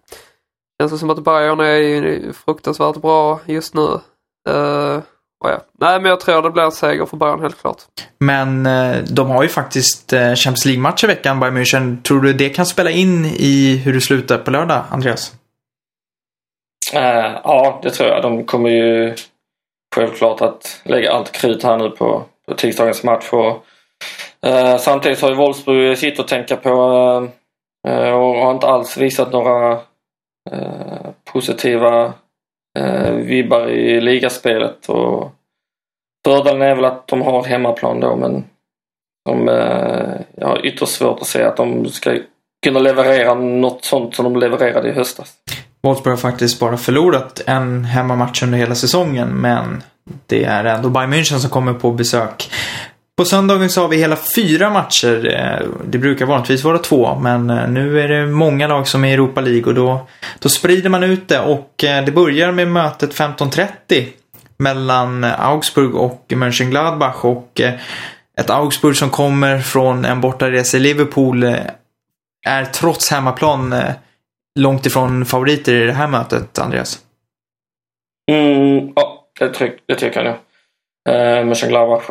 [0.82, 4.00] Känns som att Bayern är ju fruktansvärt bra just nu.
[4.50, 5.02] Uh,
[5.44, 5.62] och ja.
[5.80, 7.82] Nej, men jag tror det blir en seger för Bayern helt klart.
[8.20, 12.02] Men eh, de har ju faktiskt eh, Champions League-match i veckan, Bayern München.
[12.02, 15.34] Tror du det kan spela in i hur det slutar på lördag, Andreas?
[16.94, 18.22] Ja, det tror jag.
[18.22, 19.16] De kommer ju
[19.96, 23.30] självklart att lägga allt krut här nu på, på tisdagens match.
[23.32, 23.66] Och,
[24.80, 26.72] samtidigt har ju Wolfsburg sitt att tänka på
[28.14, 29.80] och har inte alls visat några
[30.52, 32.14] eh, positiva
[32.80, 34.90] eh, vibbar i ligaspelet.
[34.90, 35.32] Och
[36.26, 38.44] fördelen är väl att de har hemmaplan då men
[39.26, 42.18] de, eh, jag har ytterst svårt att se att de ska
[42.66, 45.34] kunna leverera något sånt som de levererade i höstas.
[45.82, 49.84] Wolfsburg har faktiskt bara förlorat en hemmamatch under hela säsongen, men
[50.26, 52.50] det är ändå Bayern München som kommer på besök.
[53.18, 55.34] På söndagen så har vi hela fyra matcher.
[55.34, 59.10] Eh, det brukar vanligtvis vara två, men eh, nu är det många lag som är
[59.10, 60.08] i Europa League och då,
[60.40, 64.06] då sprider man ut det och eh, det börjar med mötet 15.30
[64.58, 67.62] mellan Augsburg och Mönchengladbach och
[68.38, 71.44] ett Augsburg som kommer från en bortaresa i Liverpool
[72.48, 73.76] är trots hemmaplan
[74.60, 77.00] långt ifrån favoriter i det här mötet, Andreas.
[78.32, 80.36] Mm, ja, det, det tycker jag nog.
[81.46, 82.10] Mönchengladbach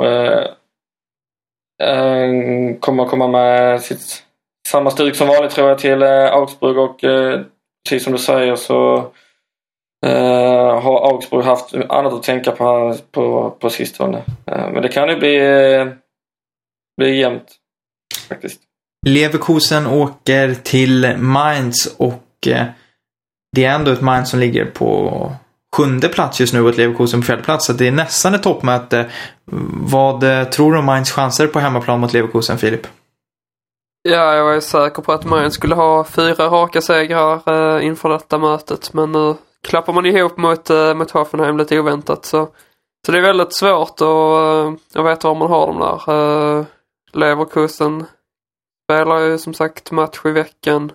[1.83, 4.22] Eh, kommer komma med sitt
[4.68, 7.41] samma stuk som vanligt tror jag till eh, Augsburg och eh,
[7.89, 8.97] precis som du säger så
[10.07, 14.18] uh, har Augsburg haft annat att tänka på på, på sistone.
[14.18, 15.93] Uh, men det kan ju bli, uh,
[16.97, 17.53] bli jämnt
[18.29, 18.61] faktiskt.
[19.07, 22.49] Leverkusen åker till Mainz och
[23.57, 25.33] det är ändå ett Mainz som ligger på
[25.75, 27.66] sjunde plats just nu och ett Leverkusen på fjärde plats.
[27.66, 29.11] Så det är nästan ett toppmöte.
[29.72, 32.87] Vad eh, tror du om Mainz chanser på hemmaplan mot Leverkusen, Filip?
[34.03, 38.39] Ja, jag är säker på att Mainz skulle ha fyra raka segrar eh, inför detta
[38.39, 38.93] mötet.
[38.93, 42.25] Men nu klappar man ihop mot, eh, mot Hoffenheim lite oväntat.
[42.25, 42.49] Så,
[43.07, 46.14] så det är väldigt svårt att, eh, att veta var man har dem där.
[46.59, 46.64] Eh,
[47.12, 48.05] Leverkusen
[48.85, 50.93] spelar ju som sagt match i veckan.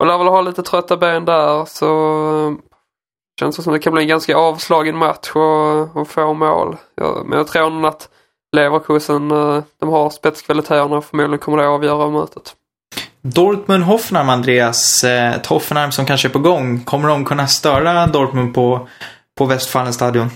[0.00, 1.86] Och lär väl ha lite trötta ben där så
[2.46, 2.69] eh,
[3.40, 6.76] känns det som det kan bli en ganska avslagen match och, och få mål.
[6.94, 8.08] Ja, men jag tror nog att
[8.56, 12.54] Leverkusen, eh, de har spetskvaliteterna och förmodligen kommer det avgöra mötet.
[13.22, 15.04] Dortmund-Hoffenheim, Andreas.
[15.04, 16.84] Eh, Ett Hoffenheim som kanske är på gång.
[16.84, 18.88] Kommer de kunna störa Dortmund på,
[19.38, 20.28] på Westfalenstadion?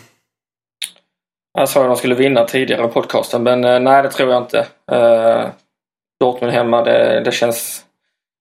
[1.58, 4.42] Jag sa att de skulle vinna tidigare i podcasten men eh, nej det tror jag
[4.42, 4.66] inte.
[6.20, 7.84] Dortmund hemma det, det känns,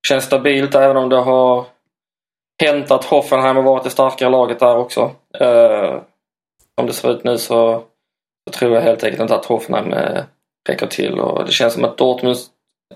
[0.07, 1.66] känns stabilt även om det har
[2.62, 5.12] hänt att Hoffenheim har varit det starkare laget där också.
[5.39, 5.99] Eh,
[6.80, 7.84] som det ser ut nu så,
[8.47, 10.24] så tror jag helt enkelt inte att Hoffenheim eh,
[10.70, 12.38] räcker till och det känns som att Dortmund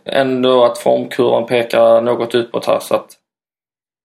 [0.05, 3.07] ändå att formkurvan pekar något utåt här så att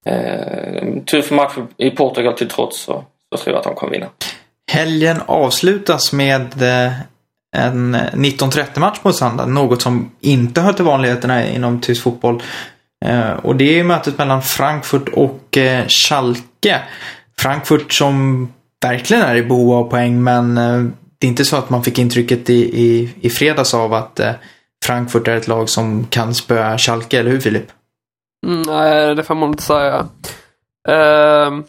[0.07, 4.07] eh, tuff match i Portugal till trots så, så tror jag att de kommer vinna.
[4.73, 6.93] Helgen avslutas med eh,
[7.57, 9.47] en 19.30 match på söndag.
[9.47, 12.43] Något som inte hör till vanligheterna inom tysk fotboll.
[13.05, 16.83] Eh, och det är mötet mellan Frankfurt och eh, Schalke.
[17.39, 18.49] Frankfurt som
[18.83, 20.83] verkligen är i behov av poäng men eh,
[21.19, 24.21] det är inte så att man fick intrycket i, i, i fredags av att
[24.85, 27.67] Frankfurt är ett lag som kan spöa Schalke, eller hur Filip?
[28.47, 30.07] Mm, nej, det får man inte säga.
[30.89, 31.65] Ehm,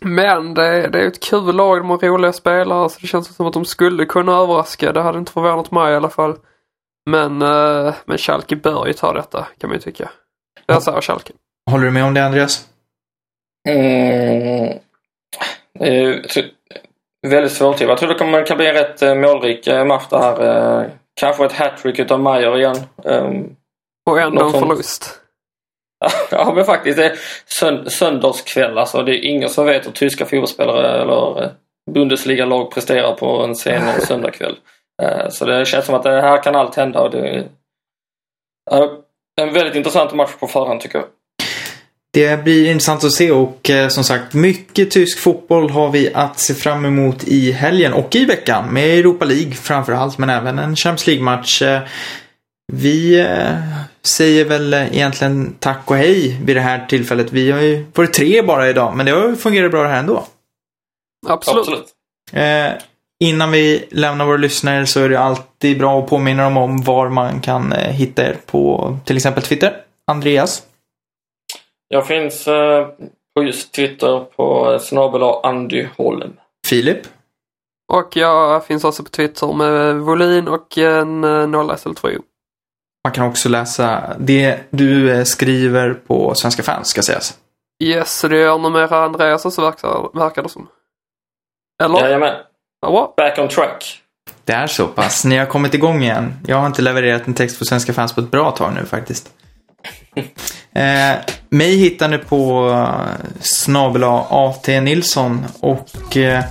[0.00, 3.46] men det, det är ett kul lag, de har roliga spelare så det känns som
[3.46, 4.92] att de skulle kunna överraska.
[4.92, 6.36] Det hade inte förvånat mig i alla fall.
[7.08, 10.10] Men, uh, men Schalke bör ju ta detta kan man ju tycka.
[10.66, 11.32] Jag säger Schalke.
[11.70, 12.66] Håller du med om det Andreas?
[13.68, 14.78] Mm.
[15.80, 16.16] Eh,
[17.26, 17.80] väldigt svårt.
[17.80, 20.80] Jag tror det kommer, kan bli en rätt eh, målrik eh, match det här.
[20.80, 20.86] Eh,
[21.20, 22.76] Kanske ett hattrick utav Mayer igen.
[23.04, 23.56] Ehm,
[24.10, 25.20] Och ändå en förlust.
[26.30, 29.02] Ja men faktiskt, det är sönd- söndagskväll alltså.
[29.02, 31.50] Det är ingen som vet hur tyska fotbollsspelare eller eh,
[31.90, 34.56] Bundesliga-lag presterar på en sen söndagkväll.
[35.02, 37.48] Eh, Så det känns som att det här kan allt hända och det
[38.70, 38.88] är
[39.40, 41.06] en väldigt intressant match på förhand tycker jag.
[42.12, 46.38] Det blir intressant att se och eh, som sagt mycket tysk fotboll har vi att
[46.38, 50.58] se fram emot i helgen och i veckan med Europa League framför allt men även
[50.58, 51.62] en Champions League-match.
[51.62, 51.80] Eh,
[52.72, 53.56] Vi eh,
[54.02, 57.32] säger väl eh, egentligen tack och hej vid det här tillfället.
[57.32, 59.98] Vi har ju varit tre bara idag men det har ju fungerat bra det här
[59.98, 60.24] ändå.
[61.28, 61.60] Absolut.
[61.60, 61.86] Absolut.
[62.32, 62.72] Eh,
[63.20, 67.08] innan vi lämnar våra lyssnare så är det alltid bra att påminna dem om var
[67.08, 69.76] man kan eh, hitta er på till exempel Twitter.
[70.06, 70.62] Andreas.
[71.88, 72.88] Jag finns eh,
[73.34, 76.32] på just Twitter på snabel Andy Holm.
[76.66, 76.98] Filip.
[77.92, 82.22] Och jag finns också på Twitter med volym och en eh, nolla istället för O.
[83.04, 87.38] Man kan också läsa det du eh, skriver på Svenska fans ska sägas.
[87.82, 90.68] Yes, det gör numera Andreas också verkar, verkar det som.
[91.82, 92.00] Eller?
[92.00, 92.34] Jajamän.
[92.86, 94.02] Oh, back on track.
[94.44, 95.24] Det är så pass.
[95.24, 96.34] Ni har kommit igång igen.
[96.46, 99.30] Jag har inte levererat en text på Svenska fans på ett bra tag nu faktiskt.
[100.72, 101.16] Eh,
[101.48, 106.44] mig hittar ni på eh, snabela AT Nilsson och eh,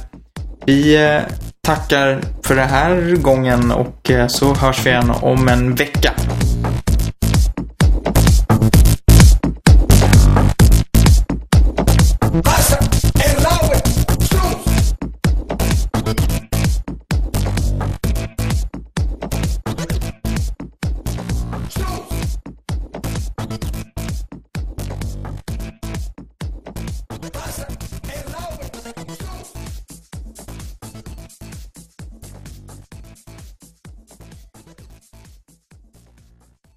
[0.65, 1.21] vi eh,
[1.61, 6.13] tackar för den här gången och eh, så hörs vi igen om en vecka.
[12.43, 12.86] Basta!